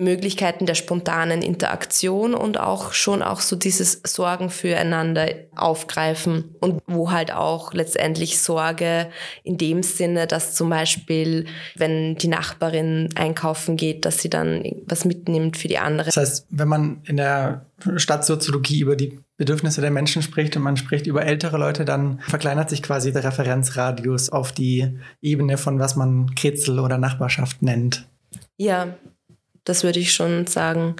Möglichkeiten 0.00 0.64
der 0.64 0.76
spontanen 0.76 1.42
Interaktion 1.42 2.32
und 2.34 2.58
auch 2.58 2.92
schon 2.92 3.20
auch 3.20 3.40
so 3.40 3.56
dieses 3.56 4.00
Sorgen 4.06 4.48
füreinander 4.48 5.26
aufgreifen 5.56 6.54
und 6.60 6.80
wo 6.86 7.10
halt 7.10 7.32
auch 7.32 7.74
letztendlich 7.74 8.40
Sorge 8.40 9.10
in 9.42 9.58
dem 9.58 9.82
Sinne, 9.82 10.28
dass 10.28 10.54
zum 10.54 10.70
Beispiel, 10.70 11.46
wenn 11.74 12.14
die 12.14 12.28
Nachbarin 12.28 13.08
einkaufen 13.16 13.76
geht, 13.76 14.04
dass 14.04 14.22
sie 14.22 14.30
dann 14.30 14.62
was 14.86 15.04
mitnimmt 15.04 15.56
für 15.56 15.66
die 15.66 15.78
andere. 15.78 16.06
Das 16.06 16.16
heißt, 16.16 16.46
wenn 16.50 16.68
man 16.68 17.02
in 17.04 17.16
der 17.16 17.66
Stadtsoziologie 17.96 18.80
über 18.80 18.94
die 18.94 19.18
Bedürfnisse 19.36 19.80
der 19.80 19.90
Menschen 19.90 20.22
spricht 20.22 20.56
und 20.56 20.62
man 20.62 20.76
spricht 20.76 21.08
über 21.08 21.26
ältere 21.26 21.58
Leute, 21.58 21.84
dann 21.84 22.20
verkleinert 22.20 22.70
sich 22.70 22.84
quasi 22.84 23.12
der 23.12 23.24
Referenzradius 23.24 24.28
auf 24.28 24.52
die 24.52 24.96
Ebene 25.20 25.58
von 25.58 25.80
was 25.80 25.96
man 25.96 26.36
Kretzel 26.36 26.78
oder 26.78 26.98
Nachbarschaft 26.98 27.62
nennt. 27.62 28.06
Ja, 28.56 28.94
das 29.68 29.84
würde 29.84 30.00
ich 30.00 30.12
schon 30.12 30.46
sagen. 30.46 30.96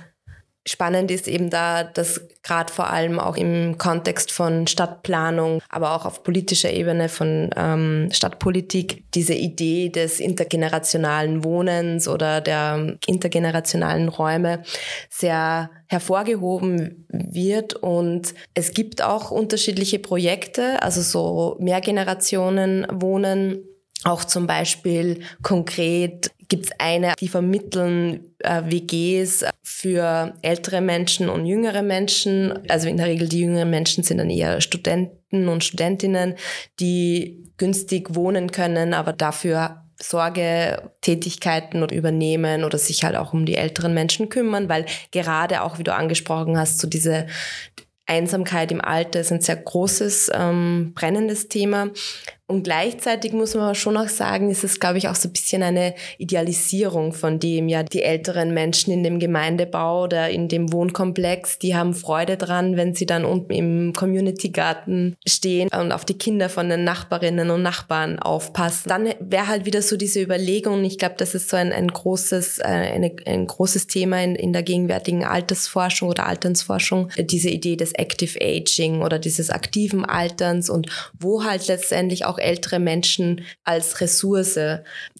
Spannend 0.67 1.11
ist 1.11 1.29
eben 1.29 1.49
da, 1.49 1.83
dass 1.83 2.21
gerade 2.43 2.71
vor 2.71 2.91
allem 2.91 3.19
auch 3.19 3.37
im 3.37 3.79
Kontext 3.79 4.31
von 4.31 4.67
Stadtplanung, 4.67 5.63
aber 5.71 5.95
auch 5.95 6.05
auf 6.05 6.23
politischer 6.23 6.71
Ebene 6.71 7.09
von 7.09 7.49
ähm, 7.57 8.11
Stadtpolitik 8.13 9.05
diese 9.15 9.33
Idee 9.33 9.89
des 9.89 10.21
intergenerationalen 10.21 11.43
Wohnens 11.43 12.07
oder 12.07 12.43
der 12.43 12.99
intergenerationalen 13.07 14.11
Räume 14.11 14.63
sehr 15.09 15.71
hervorgehoben 15.87 17.07
wird. 17.09 17.73
Und 17.73 18.35
es 18.53 18.73
gibt 18.73 19.01
auch 19.01 19.31
unterschiedliche 19.31 19.99
Projekte, 19.99 20.83
also 20.83 21.01
so 21.01 21.57
Mehrgenerationen 21.61 22.87
Wohnen 22.91 23.65
auch 24.05 24.25
zum 24.25 24.47
Beispiel 24.47 25.23
konkret 25.43 26.31
gibt 26.49 26.67
es 26.67 26.73
eine, 26.79 27.15
die 27.21 27.29
vermitteln 27.29 28.35
äh, 28.39 28.63
WGs 28.65 29.45
für 29.63 30.35
ältere 30.43 30.81
Menschen 30.81 31.29
und 31.29 31.47
jüngere 31.47 31.83
Menschen. 31.83 32.69
Also 32.69 32.89
in 32.89 32.97
der 32.97 33.07
Regel 33.07 33.29
die 33.29 33.41
jüngeren 33.41 33.71
Menschen 33.71 34.03
sind 34.03 34.19
dann 34.19 34.31
eher 34.31 34.61
Studenten 34.61 35.49
und 35.49 35.63
Studentinnen, 35.63 36.35
die 36.81 37.53
günstig 37.59 38.15
wohnen 38.15 38.51
können, 38.51 38.95
aber 38.95 39.13
dafür 39.13 39.85
Sorgetätigkeiten 40.01 41.87
übernehmen 41.89 42.65
oder 42.65 42.79
sich 42.79 43.05
halt 43.05 43.17
auch 43.17 43.33
um 43.33 43.45
die 43.45 43.57
älteren 43.57 43.95
Menschen 43.95 44.29
kümmern, 44.29 44.69
weil 44.69 44.87
gerade 45.11 45.63
auch, 45.63 45.79
wie 45.79 45.83
du 45.83 45.93
angesprochen 45.93 46.57
hast, 46.57 46.79
so 46.79 46.89
diese 46.89 47.27
Einsamkeit 48.07 48.73
im 48.73 48.81
Alter 48.81 49.21
ist 49.21 49.33
ein 49.33 49.41
sehr 49.41 49.57
großes, 49.57 50.31
ähm, 50.33 50.93
brennendes 50.95 51.49
Thema. 51.49 51.91
Und 52.51 52.63
gleichzeitig 52.63 53.35
muss 53.35 53.55
man 53.55 53.75
schon 53.75 53.99
auch 53.99 54.09
sagen, 54.09 54.51
ist 54.51 54.65
es, 54.65 54.81
glaube 54.81 54.97
ich, 54.97 55.07
auch 55.09 55.15
so 55.15 55.29
ein 55.29 55.33
bisschen 55.33 55.63
eine 55.63 55.95
Idealisierung 56.17 57.13
von 57.13 57.39
dem, 57.39 57.69
ja, 57.69 57.83
die 57.83 58.03
älteren 58.03 58.55
Menschen 58.55 58.91
in 58.91 59.03
dem 59.03 59.19
Gemeindebau 59.19 60.05
oder 60.05 60.31
in 60.31 60.49
dem 60.49 60.73
Wohnkomplex, 60.73 61.59
die 61.59 61.77
haben 61.77 61.93
Freude 61.93 62.39
dran, 62.39 62.79
wenn 62.79 62.95
sie 62.95 63.05
dann 63.05 63.27
unten 63.27 63.53
im 63.53 63.93
Community-Garten 63.93 65.19
stehen 65.27 65.69
und 65.79 65.93
auf 65.93 66.07
die 66.07 66.17
Kinder 66.17 66.49
von 66.49 66.71
den 66.71 66.85
Nachbarinnen 66.85 67.51
und 67.51 67.61
Nachbarn 67.61 68.19
aufpassen. 68.19 68.89
Dann 68.89 69.13
wäre 69.21 69.49
halt 69.49 69.67
wieder 69.67 69.83
so 69.83 69.99
diese 69.99 70.23
Überlegung, 70.23 70.83
ich 70.85 70.97
glaube, 70.97 71.17
das 71.19 71.35
ist 71.35 71.51
so 71.51 71.59
ein, 71.59 71.71
ein 71.71 71.89
großes, 71.89 72.61
äh, 72.61 72.63
eine, 72.63 73.15
ein 73.27 73.47
großes 73.47 73.89
Thema 73.89 74.25
in, 74.25 74.35
in 74.35 74.55
der 74.55 74.63
gegenwärtigen 74.63 75.23
Altersforschung 75.23 76.09
oder 76.09 76.25
Alternsforschung, 76.25 77.11
diese 77.19 77.51
Idee 77.51 77.77
des 77.77 77.93
Active 77.93 78.39
Aging 78.41 79.03
oder 79.03 79.19
dieses 79.19 79.51
aktiven 79.51 80.07
Alterns 80.07 80.71
und 80.71 80.89
wo 81.21 81.45
halt 81.45 81.67
letztendlich 81.67 82.25
auch 82.25 82.38
ältere 82.39 82.79
Menschen 82.79 83.45
als 83.65 84.01
Ressource 84.01 84.59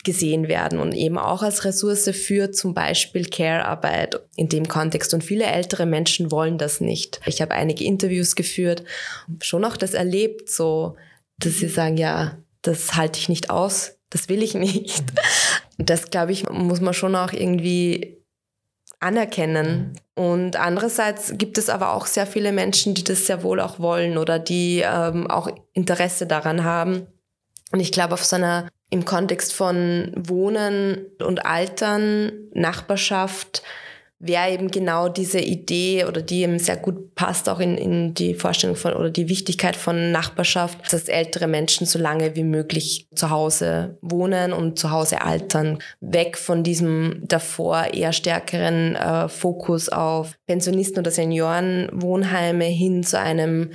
gesehen 0.05 0.49
werden 0.49 0.79
und 0.79 0.95
eben 0.95 1.19
auch 1.19 1.43
als 1.43 1.65
Ressource 1.65 2.11
für 2.11 2.53
zum 2.53 2.75
Beispiel 2.75 3.25
Care-Arbeit 3.25 4.21
in 4.37 4.49
dem 4.49 4.69
Kontext. 4.69 5.15
Und 5.15 5.25
viele 5.25 5.45
ältere 5.45 5.87
Menschen 5.87 6.31
wollen 6.31 6.59
das 6.59 6.81
nicht. 6.81 7.21
Ich 7.27 7.41
habe 7.43 7.55
einige 7.55 7.85
Interviews 7.85 8.37
geführt, 8.37 8.85
schon 9.41 9.65
auch 9.65 9.77
das 9.77 9.95
erlebt, 9.95 10.51
so, 10.51 10.97
dass 11.39 11.59
sie 11.59 11.69
sagen, 11.69 11.97
ja, 11.97 12.39
das 12.63 12.97
halte 12.97 13.19
ich 13.19 13.29
nicht 13.29 13.51
aus, 13.51 13.99
das 14.11 14.29
will 14.29 14.43
ich 14.43 14.55
nicht. 14.55 15.03
Das, 15.79 16.11
glaube 16.11 16.33
ich, 16.33 16.49
muss 16.49 16.81
man 16.81 16.95
schon 16.95 17.15
auch 17.15 17.33
irgendwie 17.33 18.18
anerkennen. 19.01 19.93
Und 20.15 20.57
andererseits 20.57 21.35
gibt 21.37 21.59
es 21.59 21.69
aber 21.69 21.93
auch 21.93 22.07
sehr 22.07 22.27
viele 22.27 22.53
Menschen, 22.53 22.95
die 22.95 23.05
das 23.05 23.27
sehr 23.27 23.43
wohl 23.43 23.61
auch 23.61 23.79
wollen 23.79 24.19
oder 24.19 24.39
die 24.39 24.83
ähm, 24.85 25.31
auch 25.31 25.49
Interesse 25.73 26.27
daran 26.27 26.65
haben. 26.65 27.07
Und 27.73 27.81
ich 27.81 27.93
glaube, 27.93 28.15
auf 28.15 28.25
so 28.25 28.37
einer, 28.37 28.69
im 28.91 29.05
Kontext 29.05 29.53
von 29.53 30.13
Wohnen 30.17 31.07
und 31.21 31.45
Altern, 31.45 32.33
Nachbarschaft, 32.55 33.63
wäre 34.21 34.51
eben 34.51 34.71
genau 34.71 35.09
diese 35.09 35.39
Idee 35.39 36.05
oder 36.05 36.23
die 36.23 36.43
eben 36.43 36.59
sehr 36.59 36.77
gut 36.77 37.15
passt 37.15 37.49
auch 37.49 37.61
in, 37.61 37.79
in 37.79 38.15
die 38.15 38.35
Vorstellung 38.35 38.75
von 38.75 38.95
oder 38.95 39.11
die 39.11 39.29
Wichtigkeit 39.29 39.77
von 39.77 40.11
Nachbarschaft, 40.11 40.93
dass 40.93 41.09
ältere 41.09 41.47
Menschen 41.47 41.87
so 41.87 41.99
lange 41.99 42.35
wie 42.35 42.43
möglich 42.43 43.07
zu 43.15 43.31
Hause 43.31 43.97
wohnen 44.01 44.53
und 44.53 44.79
zu 44.79 44.91
Hause 44.91 45.23
altern. 45.23 45.79
Weg 46.01 46.37
von 46.37 46.65
diesem 46.65 47.23
davor 47.23 47.95
eher 47.95 48.13
stärkeren 48.13 48.97
äh, 48.97 49.29
Fokus 49.29 49.89
auf 49.89 50.37
Pensionisten 50.47 50.99
oder 50.99 51.11
Seniorenwohnheime 51.11 52.65
hin 52.65 53.05
zu 53.05 53.19
einem 53.19 53.71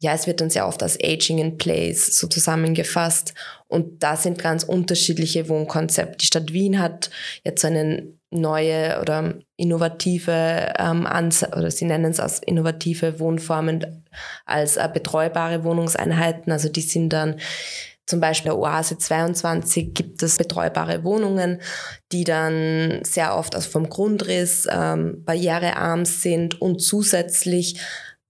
ja, 0.00 0.12
es 0.12 0.26
wird 0.26 0.42
dann 0.42 0.50
sehr 0.50 0.68
oft 0.68 0.82
als 0.82 0.98
Aging 1.02 1.38
in 1.38 1.56
Place 1.56 2.18
so 2.18 2.26
zusammengefasst. 2.26 3.32
Und 3.68 4.02
da 4.02 4.16
sind 4.16 4.38
ganz 4.38 4.62
unterschiedliche 4.62 5.48
Wohnkonzepte. 5.48 6.18
Die 6.18 6.26
Stadt 6.26 6.52
Wien 6.52 6.78
hat 6.78 7.08
jetzt 7.42 7.64
eine 7.64 8.06
neue 8.34 9.00
oder 9.00 9.34
innovative 9.56 10.74
ähm, 10.78 11.06
Ans 11.06 11.44
oder 11.44 11.70
sie 11.70 11.84
nennen 11.84 12.10
es 12.10 12.20
als 12.20 12.40
innovative 12.40 13.20
Wohnformen 13.20 14.04
als 14.44 14.76
äh, 14.76 14.88
betreubare 14.92 15.64
Wohnungseinheiten. 15.64 16.52
Also 16.52 16.68
die 16.68 16.82
sind 16.82 17.10
dann 17.10 17.36
zum 18.06 18.20
Beispiel 18.20 18.50
der 18.50 18.58
Oase 18.58 18.98
22 18.98 19.94
gibt 19.94 20.22
es 20.22 20.36
betreubare 20.36 21.04
Wohnungen, 21.04 21.60
die 22.12 22.24
dann 22.24 23.00
sehr 23.02 23.34
oft 23.36 23.54
also 23.54 23.70
vom 23.70 23.88
Grundriss 23.88 24.68
ähm, 24.70 25.22
barrierearm 25.24 26.04
sind 26.04 26.60
und 26.60 26.80
zusätzlich 26.82 27.80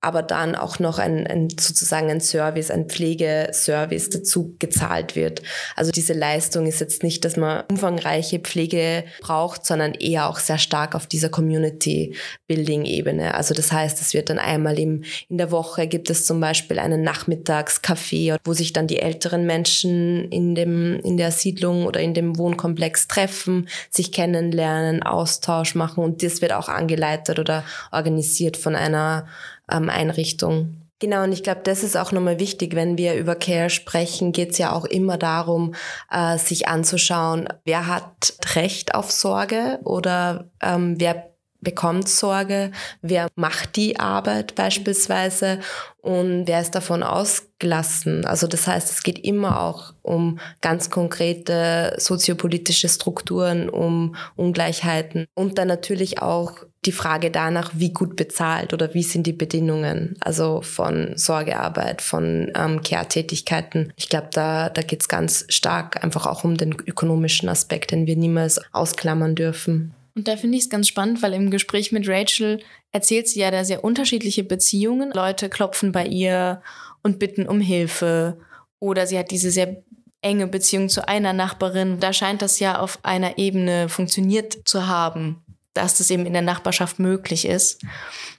aber 0.04 0.22
dann 0.22 0.54
auch 0.54 0.78
noch 0.78 0.98
ein, 0.98 1.26
ein 1.26 1.48
sozusagen 1.48 2.10
ein 2.10 2.20
Service, 2.20 2.70
ein 2.70 2.90
Pflegeservice 2.90 4.10
dazu 4.10 4.54
gezahlt 4.58 5.16
wird. 5.16 5.40
Also 5.76 5.92
diese 5.92 6.12
Leistung 6.12 6.66
ist 6.66 6.80
jetzt 6.80 7.02
nicht, 7.02 7.24
dass 7.24 7.38
man 7.38 7.64
umfangreiche 7.70 8.38
Pflege 8.38 9.04
braucht, 9.22 9.64
sondern 9.64 9.94
eher 9.94 10.28
auch 10.28 10.38
sehr 10.38 10.58
stark 10.58 10.94
auf 10.94 11.06
dieser 11.06 11.30
Community-Building-Ebene. 11.30 13.34
Also 13.34 13.54
das 13.54 13.72
heißt, 13.72 13.98
es 14.02 14.12
wird 14.12 14.28
dann 14.28 14.38
einmal 14.38 14.78
im, 14.78 15.04
in 15.30 15.38
der 15.38 15.50
Woche 15.50 15.86
gibt 15.86 16.10
es 16.10 16.26
zum 16.26 16.38
Beispiel 16.38 16.78
einen 16.78 17.02
Nachmittagscafé, 17.02 18.36
wo 18.44 18.52
sich 18.52 18.74
dann 18.74 18.86
die 18.86 18.98
älteren 18.98 19.46
Menschen 19.46 20.30
in 20.30 20.54
dem, 20.54 21.00
in 21.00 21.16
der 21.16 21.30
Siedlung 21.30 21.86
oder 21.86 22.00
in 22.00 22.12
dem 22.12 22.36
Wohnkomplex 22.36 23.08
treffen, 23.08 23.70
sich 23.88 24.12
kennenlernen, 24.12 25.02
Austausch 25.02 25.74
machen 25.74 26.04
und 26.04 26.22
das 26.22 26.42
wird 26.42 26.52
auch 26.52 26.68
angeleitet 26.68 27.38
oder 27.38 27.64
organisiert 27.90 28.58
von 28.58 28.76
einer 28.76 29.26
ähm, 29.70 29.90
Einrichtung. 29.90 30.84
Genau, 31.00 31.24
und 31.24 31.32
ich 31.32 31.42
glaube, 31.42 31.60
das 31.64 31.82
ist 31.82 31.96
auch 31.96 32.12
nochmal 32.12 32.38
wichtig, 32.38 32.74
wenn 32.74 32.96
wir 32.96 33.14
über 33.16 33.34
Care 33.34 33.68
sprechen, 33.68 34.32
geht 34.32 34.52
es 34.52 34.58
ja 34.58 34.72
auch 34.72 34.84
immer 34.84 35.18
darum, 35.18 35.74
äh, 36.10 36.38
sich 36.38 36.68
anzuschauen, 36.68 37.48
wer 37.64 37.86
hat 37.88 38.34
Recht 38.54 38.94
auf 38.94 39.10
Sorge 39.10 39.80
oder 39.84 40.48
ähm, 40.62 40.94
wer 40.98 41.34
bekommt 41.64 42.08
Sorge, 42.08 42.70
wer 43.02 43.28
macht 43.34 43.74
die 43.76 43.98
Arbeit 43.98 44.54
beispielsweise 44.54 45.58
und 46.00 46.46
wer 46.46 46.60
ist 46.60 46.74
davon 46.74 47.02
ausgelassen. 47.02 48.24
Also 48.24 48.46
das 48.46 48.66
heißt, 48.66 48.90
es 48.90 49.02
geht 49.02 49.18
immer 49.18 49.62
auch 49.62 49.94
um 50.02 50.38
ganz 50.60 50.90
konkrete 50.90 51.96
soziopolitische 51.98 52.88
Strukturen, 52.88 53.68
um 53.68 54.14
Ungleichheiten 54.36 55.26
und 55.34 55.58
dann 55.58 55.68
natürlich 55.68 56.22
auch 56.22 56.64
die 56.86 56.92
Frage 56.92 57.30
danach, 57.30 57.72
wie 57.74 57.92
gut 57.92 58.16
bezahlt 58.16 58.72
oder 58.72 58.94
wie 58.94 59.02
sind 59.02 59.26
die 59.26 59.32
Bedingungen, 59.32 60.16
also 60.20 60.62
von 60.62 61.12
Sorgearbeit, 61.16 62.02
von 62.02 62.50
ähm, 62.54 62.82
Care-Tätigkeiten. 62.82 63.92
Ich 63.96 64.08
glaube, 64.08 64.28
da, 64.32 64.68
da 64.68 64.82
geht 64.82 65.00
es 65.00 65.08
ganz 65.08 65.46
stark 65.48 66.02
einfach 66.02 66.26
auch 66.26 66.44
um 66.44 66.56
den 66.56 66.72
ökonomischen 66.86 67.48
Aspekt, 67.48 67.90
den 67.90 68.06
wir 68.06 68.16
niemals 68.16 68.60
ausklammern 68.72 69.34
dürfen. 69.34 69.94
Und 70.16 70.28
da 70.28 70.36
finde 70.36 70.56
ich 70.58 70.64
es 70.64 70.70
ganz 70.70 70.86
spannend, 70.86 71.22
weil 71.22 71.34
im 71.34 71.50
Gespräch 71.50 71.90
mit 71.90 72.08
Rachel 72.08 72.60
erzählt 72.92 73.28
sie 73.28 73.40
ja 73.40 73.50
da 73.50 73.64
sehr 73.64 73.82
unterschiedliche 73.82 74.44
Beziehungen. 74.44 75.10
Leute 75.12 75.48
klopfen 75.48 75.90
bei 75.90 76.06
ihr 76.06 76.62
und 77.02 77.18
bitten 77.18 77.48
um 77.48 77.60
Hilfe. 77.60 78.38
Oder 78.78 79.06
sie 79.06 79.18
hat 79.18 79.32
diese 79.32 79.50
sehr 79.50 79.82
enge 80.24 80.46
Beziehung 80.46 80.88
zu 80.88 81.06
einer 81.06 81.32
Nachbarin. 81.32 82.00
Da 82.00 82.12
scheint 82.12 82.42
das 82.42 82.58
ja 82.60 82.78
auf 82.78 82.98
einer 83.02 83.38
Ebene 83.38 83.88
funktioniert 83.88 84.56
zu 84.64 84.86
haben, 84.86 85.43
dass 85.74 85.98
das 85.98 86.10
eben 86.10 86.26
in 86.26 86.32
der 86.32 86.42
Nachbarschaft 86.42 86.98
möglich 86.98 87.46
ist. 87.46 87.82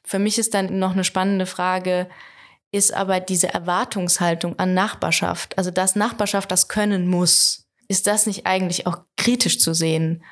Für 0.03 0.19
mich 0.19 0.37
ist 0.37 0.53
dann 0.53 0.79
noch 0.79 0.93
eine 0.93 1.03
spannende 1.03 1.45
Frage, 1.45 2.09
ist 2.71 2.93
aber 2.93 3.19
diese 3.19 3.53
Erwartungshaltung 3.53 4.57
an 4.59 4.73
Nachbarschaft, 4.73 5.57
also 5.57 5.71
dass 5.71 5.95
Nachbarschaft 5.95 6.51
das 6.51 6.67
können 6.67 7.07
muss, 7.07 7.67
ist 7.87 8.07
das 8.07 8.25
nicht 8.25 8.45
eigentlich 8.45 8.87
auch 8.87 8.99
kritisch 9.17 9.59
zu 9.59 9.73
sehen? 9.73 10.23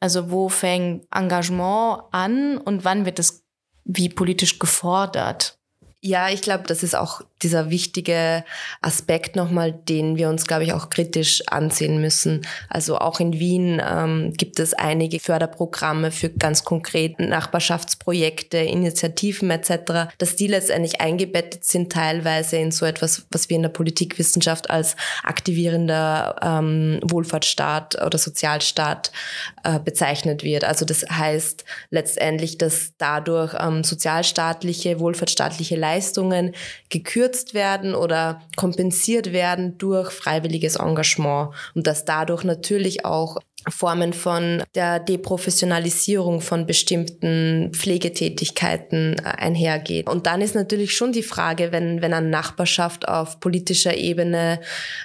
Also 0.00 0.30
wo 0.30 0.48
fängt 0.48 1.06
Engagement 1.14 2.02
an 2.12 2.58
und 2.58 2.84
wann 2.84 3.06
wird 3.06 3.18
es 3.18 3.44
wie 3.84 4.08
politisch 4.08 4.58
gefordert? 4.58 5.58
Ja, 6.00 6.28
ich 6.28 6.42
glaube, 6.42 6.64
das 6.64 6.82
ist 6.82 6.94
auch 6.94 7.22
dieser 7.42 7.70
wichtige 7.70 8.44
Aspekt 8.80 9.36
nochmal, 9.36 9.72
den 9.72 10.16
wir 10.16 10.28
uns, 10.30 10.46
glaube 10.46 10.64
ich, 10.64 10.72
auch 10.72 10.88
kritisch 10.88 11.42
ansehen 11.48 12.00
müssen. 12.00 12.46
Also 12.70 12.98
auch 12.98 13.20
in 13.20 13.38
Wien 13.38 13.82
ähm, 13.86 14.32
gibt 14.36 14.58
es 14.58 14.72
einige 14.72 15.20
Förderprogramme 15.20 16.10
für 16.10 16.30
ganz 16.30 16.64
konkrete 16.64 17.22
Nachbarschaftsprojekte, 17.22 18.58
Initiativen 18.58 19.50
etc., 19.50 20.14
dass 20.18 20.36
die 20.36 20.46
letztendlich 20.46 21.00
eingebettet 21.00 21.64
sind 21.64 21.92
teilweise 21.92 22.56
in 22.56 22.70
so 22.70 22.86
etwas, 22.86 23.26
was 23.30 23.50
wir 23.50 23.56
in 23.56 23.62
der 23.62 23.68
Politikwissenschaft 23.68 24.70
als 24.70 24.96
aktivierender 25.22 26.36
ähm, 26.42 27.00
Wohlfahrtsstaat 27.02 28.02
oder 28.02 28.16
Sozialstaat 28.16 29.12
äh, 29.62 29.78
bezeichnet 29.78 30.42
wird. 30.42 30.64
Also 30.64 30.86
das 30.86 31.04
heißt 31.10 31.64
letztendlich, 31.90 32.56
dass 32.56 32.92
dadurch 32.96 33.54
ähm, 33.60 33.84
sozialstaatliche, 33.84 35.00
wohlfahrtsstaatliche 35.00 35.76
Leistungen 35.76 36.54
gekürzt 36.88 37.25
gekürzt 37.26 37.54
werden 37.54 37.94
oder 37.94 38.40
kompensiert 38.56 39.32
werden 39.32 39.78
durch 39.78 40.10
freiwilliges 40.10 40.76
Engagement 40.76 41.50
und 41.74 41.86
dass 41.86 42.04
dadurch 42.04 42.44
natürlich 42.44 43.04
auch 43.04 43.38
Formen 43.68 44.12
von 44.12 44.62
der 44.76 45.00
Deprofessionalisierung 45.00 46.40
von 46.40 46.66
bestimmten 46.66 47.72
Pflegetätigkeiten 47.72 49.16
äh, 49.18 49.22
einhergeht. 49.22 50.08
Und 50.08 50.26
dann 50.26 50.40
ist 50.40 50.54
natürlich 50.54 50.96
schon 50.96 51.10
die 51.10 51.24
Frage, 51.24 51.72
wenn, 51.72 52.00
wenn 52.00 52.12
an 52.12 52.30
Nachbarschaft 52.30 53.08
auf 53.08 53.40
politischer 53.40 53.96
Ebene 53.96 54.60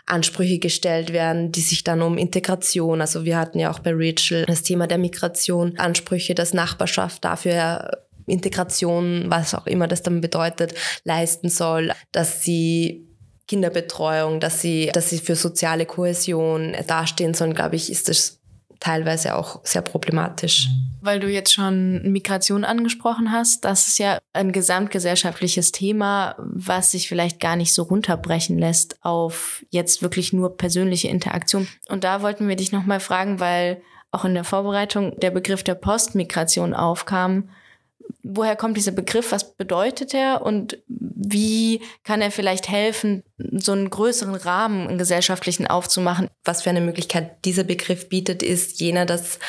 Ansprüche 0.05 0.59
gestellt 0.59 1.11
werden, 1.11 1.51
die 1.51 1.61
sich 1.61 1.83
dann 1.83 2.03
um 2.03 2.19
Integration, 2.19 3.01
also 3.01 3.25
wir 3.25 3.39
hatten 3.39 3.57
ja 3.57 3.71
auch 3.71 3.79
bei 3.79 3.93
Rachel 3.95 4.45
das 4.45 4.61
Thema 4.61 4.85
der 4.85 4.99
Migration, 4.99 5.79
Ansprüche, 5.79 6.35
dass 6.35 6.53
Nachbarschaft 6.53 7.25
dafür 7.25 8.03
Integration, 8.25 9.25
was 9.27 9.53
auch 9.55 9.67
immer 9.67 9.87
das 9.87 10.03
dann 10.03 10.21
bedeutet, 10.21 10.73
leisten 11.03 11.49
soll, 11.49 11.91
dass 12.11 12.43
sie 12.43 13.07
Kinderbetreuung, 13.47 14.39
dass 14.39 14.61
sie, 14.61 14.89
dass 14.93 15.09
sie 15.09 15.19
für 15.19 15.35
soziale 15.35 15.85
Kohäsion 15.85 16.75
dastehen 16.87 17.33
sollen, 17.33 17.53
glaube 17.53 17.75
ich, 17.75 17.91
ist 17.91 18.07
das 18.07 18.41
teilweise 18.81 19.35
auch 19.35 19.61
sehr 19.63 19.81
problematisch. 19.81 20.67
Weil 21.01 21.19
du 21.19 21.29
jetzt 21.29 21.53
schon 21.53 22.11
Migration 22.11 22.65
angesprochen 22.65 23.31
hast, 23.31 23.63
das 23.63 23.87
ist 23.87 23.99
ja 23.99 24.17
ein 24.33 24.51
gesamtgesellschaftliches 24.51 25.71
Thema, 25.71 26.35
was 26.39 26.91
sich 26.91 27.07
vielleicht 27.07 27.39
gar 27.39 27.55
nicht 27.55 27.73
so 27.73 27.83
runterbrechen 27.83 28.57
lässt 28.57 28.97
auf 29.03 29.63
jetzt 29.69 30.01
wirklich 30.01 30.33
nur 30.33 30.57
persönliche 30.57 31.07
Interaktion. 31.07 31.67
Und 31.87 32.03
da 32.03 32.21
wollten 32.21 32.49
wir 32.49 32.55
dich 32.55 32.71
nochmal 32.71 32.99
fragen, 32.99 33.39
weil 33.39 33.81
auch 34.11 34.25
in 34.25 34.33
der 34.33 34.43
Vorbereitung 34.43 35.17
der 35.19 35.31
Begriff 35.31 35.63
der 35.63 35.75
Postmigration 35.75 36.73
aufkam 36.73 37.49
woher 38.23 38.55
kommt 38.55 38.77
dieser 38.77 38.91
Begriff, 38.91 39.31
was 39.31 39.55
bedeutet 39.55 40.13
er? 40.13 40.41
Und 40.41 40.79
wie 40.87 41.81
kann 42.03 42.21
er 42.21 42.31
vielleicht 42.31 42.69
helfen, 42.69 43.23
so 43.53 43.71
einen 43.71 43.89
größeren 43.89 44.35
Rahmen, 44.35 44.87
einen 44.87 44.97
gesellschaftlichen 44.97 45.67
aufzumachen? 45.67 46.29
Was 46.43 46.63
für 46.63 46.69
eine 46.69 46.81
Möglichkeit 46.81 47.45
dieser 47.45 47.63
Begriff 47.63 48.09
bietet, 48.09 48.43
ist 48.43 48.79
jener, 48.79 49.05
dass 49.05 49.39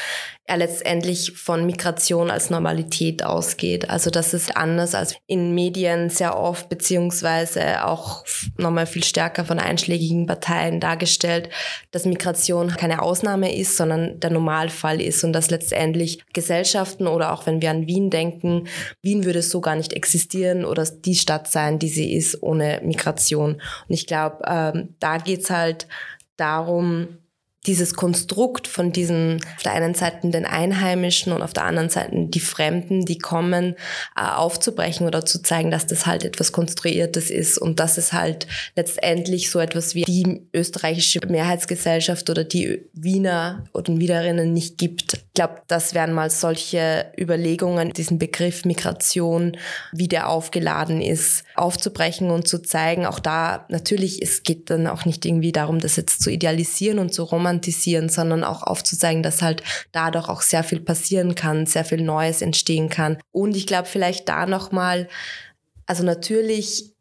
er 0.44 0.57
letztendlich 0.57 1.33
von 1.33 1.64
Migration 1.64 2.28
als 2.28 2.50
Normalität 2.50 3.24
ausgeht. 3.24 3.88
Also 3.88 4.11
das 4.11 4.35
ist 4.35 4.57
anders 4.57 4.94
als 4.94 5.14
in 5.28 5.55
Medien 5.55 6.11
sehr 6.11 6.37
oft, 6.37 6.68
beziehungsweise 6.68 7.87
auch 7.87 8.24
nochmal 8.59 8.87
viel 8.87 9.05
stärker 9.05 9.44
von 9.44 9.61
einschlägigen 9.61 10.26
Parteien 10.26 10.81
dargestellt, 10.81 11.48
dass 11.92 12.07
Migration 12.07 12.68
keine 12.70 13.02
Ausnahme 13.02 13.57
ist, 13.57 13.76
sondern 13.76 14.18
der 14.18 14.31
Normalfall 14.31 15.00
ist 15.00 15.22
und 15.22 15.33
dass 15.33 15.48
letztendlich 15.48 16.24
Gesellschaften 16.33 17.07
oder 17.07 17.33
auch 17.33 17.46
wenn 17.46 17.62
wir 17.62 17.70
an 17.70 17.87
Wien 17.87 18.11
denken, 18.11 18.66
Wien 19.00 19.24
würde 19.24 19.42
so 19.42 19.61
gar 19.61 19.76
nicht 19.76 19.92
existieren 19.92 20.64
oder 20.64 20.85
die 20.85 21.14
Stadt 21.14 21.46
sein, 21.46 21.78
die 21.78 21.88
sie 21.88 22.12
ist 22.12 22.42
ohne 22.42 22.81
Migration. 22.83 23.62
Und 23.88 23.95
ich 23.95 24.07
glaube, 24.07 24.38
ähm, 24.47 24.95
da 25.01 25.18
geht's 25.18 25.51
halt 25.51 25.88
darum, 26.37 27.18
dieses 27.66 27.94
Konstrukt 27.94 28.66
von 28.66 28.92
diesen 28.92 29.40
auf 29.57 29.62
der 29.62 29.72
einen 29.72 29.94
Seite 29.94 30.29
den 30.29 30.44
Einheimischen 30.44 31.33
und 31.33 31.42
auf 31.42 31.53
der 31.53 31.64
anderen 31.64 31.90
Seite 31.90 32.11
die 32.12 32.40
Fremden, 32.40 33.05
die 33.05 33.18
kommen, 33.18 33.77
äh, 34.16 34.22
aufzubrechen 34.22 35.07
oder 35.07 35.25
zu 35.25 35.42
zeigen, 35.42 35.70
dass 35.70 35.87
das 35.87 36.07
halt 36.07 36.25
etwas 36.25 36.51
Konstruiertes 36.51 37.31
ist 37.31 37.59
und 37.59 37.79
dass 37.79 37.98
es 37.98 38.12
halt 38.12 38.48
letztendlich 38.75 39.51
so 39.51 39.61
etwas 39.61 39.94
wie 39.94 40.03
die 40.03 40.42
österreichische 40.53 41.20
Mehrheitsgesellschaft 41.27 42.29
oder 42.31 42.42
die 42.42 42.83
Wiener 42.94 43.64
oder 43.72 43.96
Wienerinnen 43.96 44.53
nicht 44.53 44.77
gibt. 44.77 45.14
Ich 45.14 45.35
glaube, 45.35 45.62
das 45.68 45.94
wären 45.94 46.12
mal 46.12 46.31
solche 46.31 47.12
Überlegungen, 47.18 47.92
diesen 47.92 48.18
Begriff 48.18 48.64
Migration, 48.64 49.57
wie 49.92 50.09
der 50.09 50.29
aufgeladen 50.29 51.01
ist, 51.01 51.44
aufzubrechen 51.55 52.31
und 52.31 52.48
zu 52.48 52.61
zeigen. 52.61 53.07
Auch 53.07 53.20
da 53.20 53.66
natürlich, 53.68 54.20
es 54.20 54.42
geht 54.42 54.68
dann 54.68 54.88
auch 54.88 55.05
nicht 55.05 55.25
irgendwie 55.25 55.53
darum, 55.53 55.79
das 55.79 55.96
jetzt 55.96 56.22
zu 56.22 56.31
idealisieren 56.31 56.98
und 56.98 57.14
zu 57.14 57.22
romantisieren, 57.22 57.51
romantisieren, 57.52 58.08
sondern 58.08 58.44
auch 58.44 58.62
aufzuzeigen, 58.62 59.22
dass 59.22 59.42
halt 59.42 59.62
dadurch 59.92 60.28
auch 60.28 60.42
sehr 60.42 60.64
viel 60.64 60.80
passieren 60.80 61.34
kann, 61.34 61.66
sehr 61.66 61.84
viel 61.84 62.02
Neues 62.02 62.42
entstehen 62.42 62.88
kann. 62.88 63.18
Und 63.30 63.56
ich 63.56 63.66
glaube 63.66 63.88
vielleicht 63.88 64.28
da 64.28 64.46
nochmal, 64.46 65.08
also 65.86 66.02
natürlich 66.02 66.91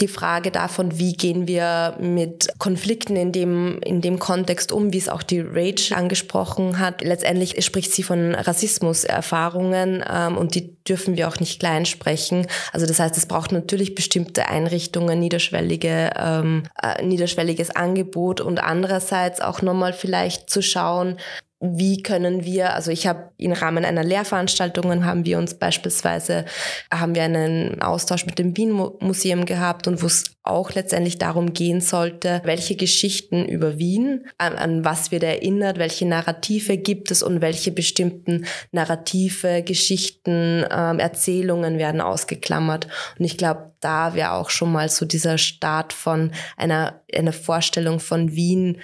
die 0.00 0.08
Frage 0.08 0.50
davon, 0.50 0.98
wie 0.98 1.12
gehen 1.12 1.46
wir 1.46 1.96
mit 2.00 2.48
Konflikten 2.58 3.16
in 3.16 3.32
dem, 3.32 3.80
in 3.80 4.00
dem 4.00 4.18
Kontext 4.18 4.72
um, 4.72 4.92
wie 4.92 4.98
es 4.98 5.08
auch 5.08 5.22
die 5.22 5.40
Rage 5.40 5.94
angesprochen 5.94 6.78
hat. 6.78 7.02
Letztendlich 7.02 7.64
spricht 7.64 7.92
sie 7.92 8.02
von 8.02 8.34
Rassismuserfahrungen 8.34 10.04
ähm, 10.08 10.36
und 10.36 10.54
die 10.54 10.74
dürfen 10.84 11.16
wir 11.16 11.28
auch 11.28 11.38
nicht 11.40 11.60
klein 11.60 11.86
sprechen. 11.86 12.46
Also 12.72 12.86
das 12.86 12.98
heißt, 12.98 13.16
es 13.16 13.26
braucht 13.26 13.52
natürlich 13.52 13.94
bestimmte 13.94 14.48
Einrichtungen, 14.48 15.18
niederschwellige, 15.20 16.10
ähm, 16.16 16.64
äh, 16.82 17.02
niederschwelliges 17.04 17.70
Angebot 17.70 18.40
und 18.40 18.58
andererseits 18.62 19.40
auch 19.40 19.62
nochmal 19.62 19.92
vielleicht 19.92 20.50
zu 20.50 20.62
schauen, 20.62 21.18
wie 21.60 22.02
können 22.02 22.44
wir, 22.44 22.74
also 22.74 22.90
ich 22.90 23.06
habe 23.06 23.30
im 23.38 23.52
Rahmen 23.52 23.84
einer 23.84 24.04
Lehrveranstaltung 24.04 25.04
haben 25.04 25.24
wir 25.24 25.38
uns 25.38 25.54
beispielsweise, 25.54 26.44
haben 26.92 27.14
wir 27.14 27.22
einen 27.22 27.80
Austausch 27.80 28.26
mit 28.26 28.38
dem 28.38 28.56
Wien 28.56 28.72
Museum 28.72 29.46
gehabt 29.46 29.86
und 29.86 30.02
wo 30.02 30.06
es 30.06 30.24
auch 30.42 30.72
letztendlich 30.74 31.16
darum 31.16 31.54
gehen 31.54 31.80
sollte, 31.80 32.42
welche 32.44 32.76
Geschichten 32.76 33.46
über 33.46 33.78
Wien, 33.78 34.26
an, 34.36 34.56
an 34.56 34.84
was 34.84 35.10
wird 35.10 35.22
erinnert, 35.22 35.78
welche 35.78 36.06
Narrative 36.06 36.76
gibt 36.76 37.10
es 37.10 37.22
und 37.22 37.40
welche 37.40 37.72
bestimmten 37.72 38.44
Narrative, 38.70 39.62
Geschichten, 39.62 40.66
ähm, 40.70 40.98
Erzählungen 40.98 41.78
werden 41.78 42.02
ausgeklammert. 42.02 42.88
Und 43.18 43.24
ich 43.24 43.38
glaube, 43.38 43.72
da 43.80 44.14
wäre 44.14 44.32
auch 44.32 44.50
schon 44.50 44.70
mal 44.70 44.90
so 44.90 45.06
dieser 45.06 45.38
Start 45.38 45.94
von 45.94 46.32
einer, 46.58 47.00
einer 47.14 47.32
Vorstellung 47.32 48.00
von 48.00 48.34
Wien, 48.34 48.80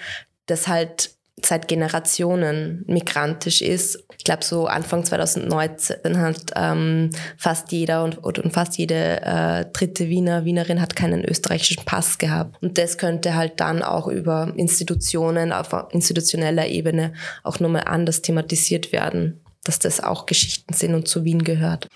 das 0.47 0.67
halt 0.67 1.11
seit 1.45 1.67
Generationen 1.67 2.83
migrantisch 2.87 3.61
ist. 3.61 4.03
Ich 4.17 4.23
glaube, 4.23 4.43
so 4.43 4.67
Anfang 4.67 5.03
2019 5.03 6.19
hat 6.19 6.51
ähm, 6.55 7.09
fast 7.37 7.71
jeder 7.71 8.03
und, 8.03 8.17
und 8.17 8.53
fast 8.53 8.77
jede 8.77 9.21
äh, 9.21 9.65
dritte 9.71 10.09
Wiener, 10.09 10.45
Wienerin 10.45 10.81
hat 10.81 10.95
keinen 10.95 11.23
österreichischen 11.25 11.83
Pass 11.85 12.17
gehabt. 12.17 12.61
Und 12.61 12.77
das 12.77 12.97
könnte 12.97 13.35
halt 13.35 13.59
dann 13.59 13.81
auch 13.81 14.07
über 14.07 14.53
Institutionen 14.55 15.51
auf 15.51 15.69
institutioneller 15.91 16.67
Ebene 16.67 17.13
auch 17.43 17.59
nochmal 17.59 17.83
anders 17.85 18.21
thematisiert 18.21 18.91
werden. 18.91 19.41
dass 19.63 19.77
das 19.77 19.99
auch 19.99 20.25
Geschichten 20.25 20.73
sind 20.73 20.95
und 20.95 21.07
zu 21.07 21.23
Wien 21.23 21.43
gehört. 21.43 21.87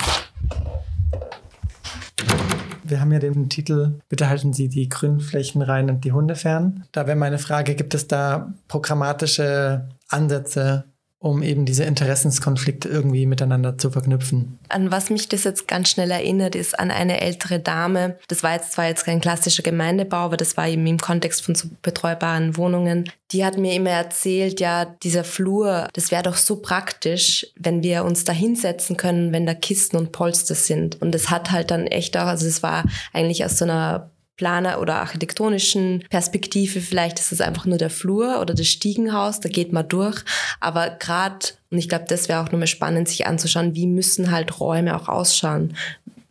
Wir 2.91 2.99
haben 2.99 3.13
ja 3.13 3.19
den 3.19 3.47
Titel 3.47 3.99
Bitte 4.09 4.27
halten 4.27 4.51
Sie 4.51 4.67
die 4.67 4.89
Grünflächen 4.89 5.61
rein 5.61 5.89
und 5.89 6.03
die 6.03 6.11
Hunde 6.11 6.35
fern. 6.35 6.83
Da 6.91 7.07
wäre 7.07 7.15
meine 7.15 7.39
Frage, 7.39 7.73
gibt 7.73 7.95
es 7.95 8.07
da 8.07 8.53
programmatische 8.67 9.87
Ansätze, 10.09 10.83
um 11.21 11.43
eben 11.43 11.65
diese 11.65 11.83
Interessenskonflikte 11.83 12.89
irgendwie 12.89 13.27
miteinander 13.27 13.77
zu 13.77 13.91
verknüpfen. 13.91 14.57
An 14.69 14.91
was 14.91 15.11
mich 15.11 15.29
das 15.29 15.43
jetzt 15.43 15.67
ganz 15.67 15.91
schnell 15.91 16.09
erinnert, 16.09 16.55
ist 16.55 16.77
an 16.77 16.89
eine 16.89 17.21
ältere 17.21 17.59
Dame. 17.59 18.17
Das 18.27 18.41
war 18.41 18.53
jetzt 18.55 18.71
zwar 18.71 18.87
jetzt 18.87 19.05
kein 19.05 19.21
klassischer 19.21 19.61
Gemeindebau, 19.61 20.17
aber 20.17 20.37
das 20.37 20.57
war 20.57 20.67
eben 20.67 20.85
im 20.87 20.97
Kontext 20.97 21.43
von 21.43 21.53
so 21.53 21.69
betreubaren 21.83 22.57
Wohnungen. 22.57 23.07
Die 23.31 23.45
hat 23.45 23.59
mir 23.59 23.75
immer 23.75 23.91
erzählt, 23.91 24.59
ja, 24.59 24.85
dieser 25.03 25.23
Flur, 25.23 25.87
das 25.93 26.09
wäre 26.09 26.23
doch 26.23 26.37
so 26.37 26.55
praktisch, 26.55 27.45
wenn 27.55 27.83
wir 27.83 28.03
uns 28.03 28.23
da 28.23 28.33
hinsetzen 28.33 28.97
können, 28.97 29.31
wenn 29.31 29.45
da 29.45 29.53
Kisten 29.53 29.97
und 29.97 30.11
Polster 30.11 30.55
sind. 30.55 30.99
Und 31.03 31.13
das 31.13 31.29
hat 31.29 31.51
halt 31.51 31.69
dann 31.69 31.85
echt 31.85 32.17
auch, 32.17 32.25
also 32.25 32.47
es 32.47 32.63
war 32.63 32.83
eigentlich 33.13 33.45
aus 33.45 33.59
so 33.59 33.65
einer 33.65 34.09
Planer- 34.41 34.81
oder 34.81 34.95
architektonischen 34.95 36.03
Perspektive, 36.09 36.81
vielleicht 36.81 37.19
ist 37.19 37.31
es 37.31 37.41
einfach 37.41 37.67
nur 37.67 37.77
der 37.77 37.91
Flur 37.91 38.41
oder 38.41 38.55
das 38.55 38.65
Stiegenhaus, 38.65 39.39
da 39.39 39.49
geht 39.49 39.71
man 39.71 39.87
durch. 39.87 40.23
Aber 40.59 40.89
gerade, 40.89 41.45
und 41.69 41.77
ich 41.77 41.87
glaube, 41.87 42.05
das 42.07 42.27
wäre 42.27 42.41
auch 42.41 42.51
nochmal 42.51 42.65
spannend, 42.65 43.07
sich 43.07 43.27
anzuschauen, 43.27 43.75
wie 43.75 43.85
müssen 43.85 44.31
halt 44.31 44.59
Räume 44.59 44.99
auch 44.99 45.09
ausschauen 45.09 45.77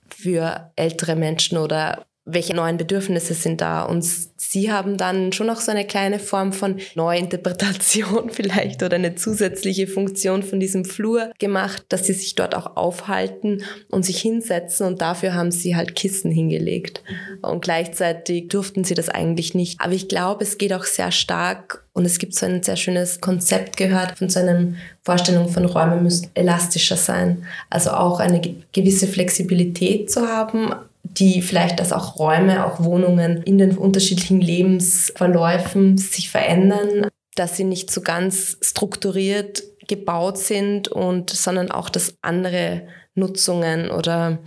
für 0.09 0.73
ältere 0.75 1.15
Menschen 1.15 1.57
oder 1.57 2.05
welche 2.33 2.55
neuen 2.55 2.77
Bedürfnisse 2.77 3.35
sind 3.35 3.61
da. 3.61 3.83
Und 3.83 4.05
Sie 4.37 4.73
haben 4.73 4.97
dann 4.97 5.33
schon 5.33 5.47
noch 5.47 5.61
so 5.61 5.71
eine 5.71 5.87
kleine 5.87 6.19
Form 6.19 6.53
von 6.53 6.79
Neuinterpretation 6.95 8.31
vielleicht 8.33 8.83
oder 8.83 8.97
eine 8.97 9.15
zusätzliche 9.15 9.87
Funktion 9.87 10.43
von 10.43 10.59
diesem 10.59 10.85
Flur 10.85 11.31
gemacht, 11.39 11.85
dass 11.89 12.07
Sie 12.07 12.15
sich 12.15 12.35
dort 12.35 12.55
auch 12.55 12.77
aufhalten 12.77 13.63
und 13.91 14.05
sich 14.05 14.21
hinsetzen. 14.21 14.87
Und 14.87 15.03
dafür 15.03 15.35
haben 15.35 15.53
Sie 15.53 15.77
halt 15.77 15.95
Kissen 15.95 16.31
hingelegt. 16.31 17.03
Und 17.43 17.63
gleichzeitig 17.63 18.49
durften 18.49 18.85
Sie 18.85 18.95
das 18.95 19.09
eigentlich 19.09 19.55
nicht. 19.55 19.81
Aber 19.81 19.93
ich 19.93 20.09
glaube, 20.09 20.43
es 20.43 20.59
geht 20.59 20.73
auch 20.73 20.85
sehr 20.85 21.13
stark 21.13 21.85
und 21.93 22.05
es 22.05 22.19
gibt 22.19 22.35
so 22.35 22.47
ein 22.47 22.63
sehr 22.63 22.77
schönes 22.77 23.21
Konzept 23.21 23.77
gehört 23.77 24.19
von 24.19 24.29
so 24.29 24.41
einer 24.41 24.73
Vorstellung 25.03 25.49
von 25.49 25.65
Räumen 25.65 26.03
müssen 26.03 26.29
elastischer 26.35 26.97
sein. 26.97 27.45
Also 27.69 27.91
auch 27.91 28.21
eine 28.21 28.41
gewisse 28.73 29.07
Flexibilität 29.07 30.11
zu 30.11 30.27
haben, 30.27 30.73
die 31.03 31.43
vielleicht, 31.43 31.81
dass 31.81 31.93
auch 31.93 32.19
Räume, 32.19 32.67
auch 32.67 32.83
Wohnungen 32.83 33.43
in 33.43 33.59
den 33.59 33.77
unterschiedlichen 33.77 34.41
Lebensverläufen 34.41 35.99
sich 35.99 36.31
verändern, 36.31 37.09
dass 37.35 37.57
sie 37.57 37.65
nicht 37.65 37.91
so 37.91 38.01
ganz 38.01 38.59
strukturiert 38.61 39.63
gebaut 39.89 40.39
sind 40.39 40.89
und 40.89 41.31
sondern 41.31 41.71
auch, 41.71 41.91
dass 41.91 42.15
andere 42.23 42.83
Nutzungen 43.15 43.91
oder 43.91 44.39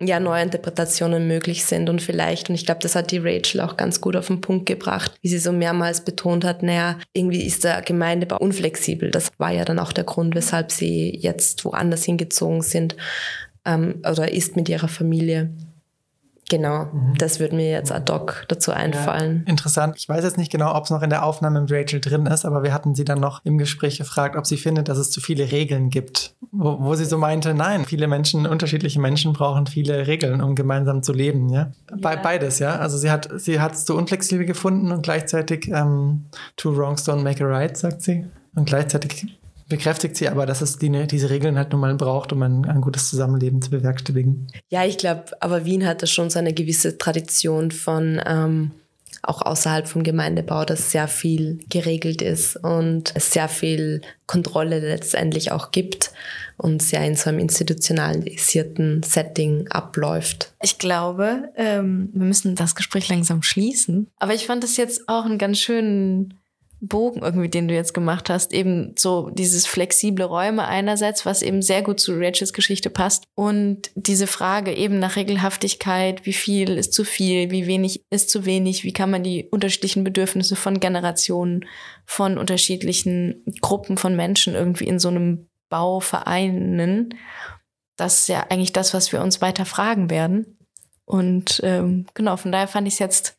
ja, 0.00 0.20
neue 0.20 0.42
Interpretationen 0.42 1.26
möglich 1.26 1.64
sind 1.64 1.88
und 1.88 2.02
vielleicht, 2.02 2.48
und 2.48 2.54
ich 2.56 2.66
glaube, 2.66 2.80
das 2.80 2.94
hat 2.94 3.10
die 3.10 3.18
Rachel 3.18 3.60
auch 3.60 3.76
ganz 3.76 4.00
gut 4.00 4.16
auf 4.16 4.26
den 4.26 4.40
Punkt 4.40 4.66
gebracht, 4.66 5.12
wie 5.22 5.28
sie 5.28 5.38
so 5.38 5.52
mehrmals 5.52 6.04
betont 6.04 6.44
hat, 6.44 6.62
naja, 6.62 6.98
irgendwie 7.12 7.44
ist 7.44 7.64
der 7.64 7.80
Gemeindebau 7.82 8.36
unflexibel. 8.38 9.10
Das 9.10 9.30
war 9.38 9.52
ja 9.52 9.64
dann 9.64 9.78
auch 9.78 9.92
der 9.92 10.04
Grund, 10.04 10.34
weshalb 10.34 10.72
sie 10.72 11.16
jetzt 11.16 11.64
woanders 11.64 12.04
hingezogen 12.04 12.62
sind 12.62 12.96
ähm, 13.64 14.02
oder 14.08 14.32
ist 14.32 14.56
mit 14.56 14.68
ihrer 14.68 14.88
Familie. 14.88 15.50
Genau, 16.50 16.86
mhm. 16.92 17.14
das 17.16 17.40
würde 17.40 17.56
mir 17.56 17.70
jetzt 17.70 17.90
ad 17.90 18.12
hoc 18.12 18.44
dazu 18.48 18.70
einfallen. 18.70 19.44
Ja, 19.46 19.50
interessant. 19.50 19.94
Ich 19.96 20.08
weiß 20.08 20.22
jetzt 20.24 20.36
nicht 20.36 20.52
genau, 20.52 20.74
ob 20.74 20.84
es 20.84 20.90
noch 20.90 21.02
in 21.02 21.08
der 21.08 21.24
Aufnahme 21.24 21.62
mit 21.62 21.72
Rachel 21.72 22.00
drin 22.00 22.26
ist, 22.26 22.44
aber 22.44 22.62
wir 22.62 22.74
hatten 22.74 22.94
sie 22.94 23.04
dann 23.04 23.18
noch 23.18 23.42
im 23.44 23.56
Gespräch 23.56 23.96
gefragt, 23.96 24.36
ob 24.36 24.46
sie 24.46 24.58
findet, 24.58 24.88
dass 24.88 24.98
es 24.98 25.10
zu 25.10 25.20
viele 25.20 25.50
Regeln 25.50 25.88
gibt. 25.88 26.34
Wo, 26.52 26.80
wo 26.80 26.94
sie 26.96 27.06
so 27.06 27.16
meinte, 27.16 27.54
nein, 27.54 27.86
viele 27.86 28.06
Menschen, 28.08 28.46
unterschiedliche 28.46 29.00
Menschen 29.00 29.32
brauchen 29.32 29.66
viele 29.66 30.06
Regeln, 30.06 30.42
um 30.42 30.54
gemeinsam 30.54 31.02
zu 31.02 31.14
leben. 31.14 31.48
Ja, 31.48 31.72
ja. 31.90 32.16
beides. 32.16 32.58
Ja, 32.58 32.76
also 32.76 32.98
sie 32.98 33.10
hat 33.10 33.28
sie 33.36 33.60
hat 33.60 33.72
es 33.72 33.86
zu 33.86 33.96
unflexibel 33.96 34.44
gefunden 34.44 34.92
und 34.92 35.02
gleichzeitig 35.02 35.68
ähm, 35.68 36.26
two 36.56 36.76
wrongs 36.76 37.08
don't 37.08 37.22
make 37.22 37.42
a 37.42 37.46
right, 37.46 37.74
sagt 37.74 38.02
sie. 38.02 38.26
Und 38.54 38.66
gleichzeitig 38.66 39.26
bekräftigt 39.68 40.16
sie 40.16 40.28
aber, 40.28 40.46
dass 40.46 40.60
es 40.60 40.78
die, 40.78 41.06
diese 41.06 41.30
Regeln 41.30 41.56
halt 41.56 41.72
nun 41.72 41.80
mal 41.80 41.94
braucht, 41.94 42.32
um 42.32 42.42
ein, 42.42 42.64
ein 42.64 42.80
gutes 42.80 43.08
Zusammenleben 43.08 43.62
zu 43.62 43.70
bewerkstelligen. 43.70 44.48
Ja, 44.68 44.84
ich 44.84 44.98
glaube, 44.98 45.24
aber 45.40 45.64
Wien 45.64 45.86
hat 45.86 46.02
da 46.02 46.06
schon 46.06 46.30
so 46.30 46.38
eine 46.38 46.52
gewisse 46.52 46.98
Tradition 46.98 47.70
von 47.70 48.20
ähm, 48.26 48.72
auch 49.22 49.42
außerhalb 49.42 49.88
vom 49.88 50.02
Gemeindebau, 50.02 50.64
dass 50.64 50.90
sehr 50.90 51.08
viel 51.08 51.60
geregelt 51.68 52.22
ist 52.22 52.56
und 52.56 53.12
es 53.14 53.32
sehr 53.32 53.48
viel 53.48 54.02
Kontrolle 54.26 54.80
letztendlich 54.80 55.52
auch 55.52 55.70
gibt 55.70 56.12
und 56.56 56.82
sehr 56.82 57.04
in 57.04 57.16
so 57.16 57.30
einem 57.30 57.38
institutionalisierten 57.38 59.02
Setting 59.02 59.68
abläuft. 59.68 60.54
Ich 60.62 60.78
glaube, 60.78 61.50
ähm, 61.56 62.10
wir 62.12 62.26
müssen 62.26 62.54
das 62.54 62.74
Gespräch 62.74 63.08
langsam 63.08 63.42
schließen. 63.42 64.08
Aber 64.18 64.34
ich 64.34 64.46
fand 64.46 64.62
es 64.64 64.76
jetzt 64.76 65.08
auch 65.08 65.24
einen 65.24 65.38
ganz 65.38 65.58
schönen 65.58 66.34
Bogen 66.88 67.22
irgendwie, 67.22 67.48
den 67.48 67.68
du 67.68 67.74
jetzt 67.74 67.94
gemacht 67.94 68.30
hast, 68.30 68.52
eben 68.52 68.94
so 68.98 69.30
dieses 69.30 69.66
flexible 69.66 70.24
Räume 70.24 70.66
einerseits, 70.66 71.24
was 71.24 71.42
eben 71.42 71.62
sehr 71.62 71.82
gut 71.82 72.00
zu 72.00 72.14
Rachels 72.14 72.52
Geschichte 72.52 72.90
passt 72.90 73.24
und 73.34 73.90
diese 73.94 74.26
Frage 74.26 74.72
eben 74.72 74.98
nach 74.98 75.16
Regelhaftigkeit, 75.16 76.26
wie 76.26 76.32
viel 76.32 76.76
ist 76.76 76.92
zu 76.92 77.04
viel, 77.04 77.50
wie 77.50 77.66
wenig 77.66 78.02
ist 78.10 78.30
zu 78.30 78.44
wenig, 78.44 78.84
wie 78.84 78.92
kann 78.92 79.10
man 79.10 79.22
die 79.22 79.48
unterschiedlichen 79.50 80.04
Bedürfnisse 80.04 80.56
von 80.56 80.80
Generationen, 80.80 81.64
von 82.04 82.38
unterschiedlichen 82.38 83.44
Gruppen 83.60 83.96
von 83.96 84.16
Menschen 84.16 84.54
irgendwie 84.54 84.86
in 84.86 84.98
so 84.98 85.08
einem 85.08 85.48
Bau 85.68 86.00
vereinen. 86.00 87.14
Das 87.96 88.20
ist 88.20 88.28
ja 88.28 88.46
eigentlich 88.48 88.72
das, 88.72 88.94
was 88.94 89.12
wir 89.12 89.22
uns 89.22 89.40
weiter 89.40 89.64
fragen 89.64 90.10
werden. 90.10 90.58
Und 91.04 91.60
ähm, 91.62 92.06
genau, 92.14 92.36
von 92.36 92.52
daher 92.52 92.68
fand 92.68 92.88
ich 92.88 92.94
es 92.94 92.98
jetzt 92.98 93.36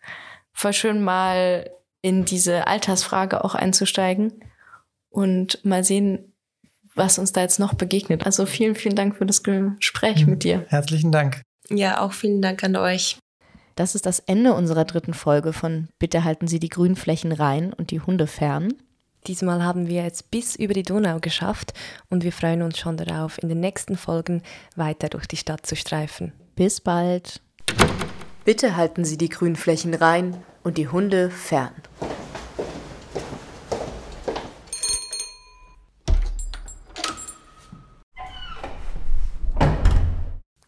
voll 0.54 0.74
schön 0.74 1.04
mal 1.04 1.70
in 2.06 2.24
diese 2.24 2.68
Altersfrage 2.68 3.44
auch 3.44 3.56
einzusteigen 3.56 4.32
und 5.10 5.66
mal 5.66 5.84
sehen, 5.84 6.36
was 6.94 7.18
uns 7.18 7.32
da 7.32 7.42
jetzt 7.42 7.58
noch 7.58 7.74
begegnet. 7.74 8.28
Also 8.28 8.46
vielen, 8.46 8.76
vielen 8.76 8.96
Dank 8.96 9.16
für 9.16 9.26
das 9.26 9.42
Gespräch 9.42 10.24
mhm. 10.24 10.30
mit 10.30 10.44
dir. 10.44 10.66
Herzlichen 10.68 11.12
Dank. 11.12 11.42
Ja, 11.68 12.02
auch 12.02 12.14
vielen 12.14 12.44
Dank 12.44 12.64
an 12.64 12.76
euch. 12.76 13.18
Das 13.76 13.96
ist 13.96 14.06
das 14.06 14.20
Ende 14.20 14.54
unserer 14.54 14.86
dritten 14.86 15.16
Folge 15.16 15.52
von 15.52 15.88
Bitte 15.98 16.24
halten 16.24 16.48
Sie 16.48 16.60
die 16.60 16.70
Grünflächen 16.70 17.32
rein 17.32 17.74
und 17.74 17.90
die 17.90 18.02
Hunde 18.02 18.28
fern. 18.28 18.76
Diesmal 19.26 19.64
haben 19.64 19.88
wir 19.88 20.04
jetzt 20.04 20.30
bis 20.30 20.56
über 20.56 20.76
die 20.76 20.84
Donau 20.84 21.20
geschafft 21.20 21.74
und 22.12 22.24
wir 22.24 22.32
freuen 22.32 22.62
uns 22.62 22.78
schon 22.78 22.98
darauf, 22.98 23.42
in 23.42 23.50
den 23.50 23.62
nächsten 23.62 23.98
Folgen 23.98 24.44
weiter 24.76 25.10
durch 25.10 25.26
die 25.26 25.38
Stadt 25.38 25.66
zu 25.66 25.76
streifen. 25.76 26.34
Bis 26.56 26.82
bald. 26.82 27.42
Bitte 28.44 28.76
halten 28.78 29.06
Sie 29.06 29.18
die 29.18 29.30
Grünflächen 29.30 29.96
rein 29.96 30.38
und 30.66 30.80
die 30.80 30.88
Hunde 30.88 31.30
fern. 31.30 31.76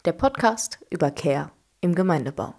Der 0.06 0.14
Podcast 0.14 0.80
über 0.92 1.12
Care 1.12 1.52
im 1.82 1.96
Gemeindebau. 1.96 2.54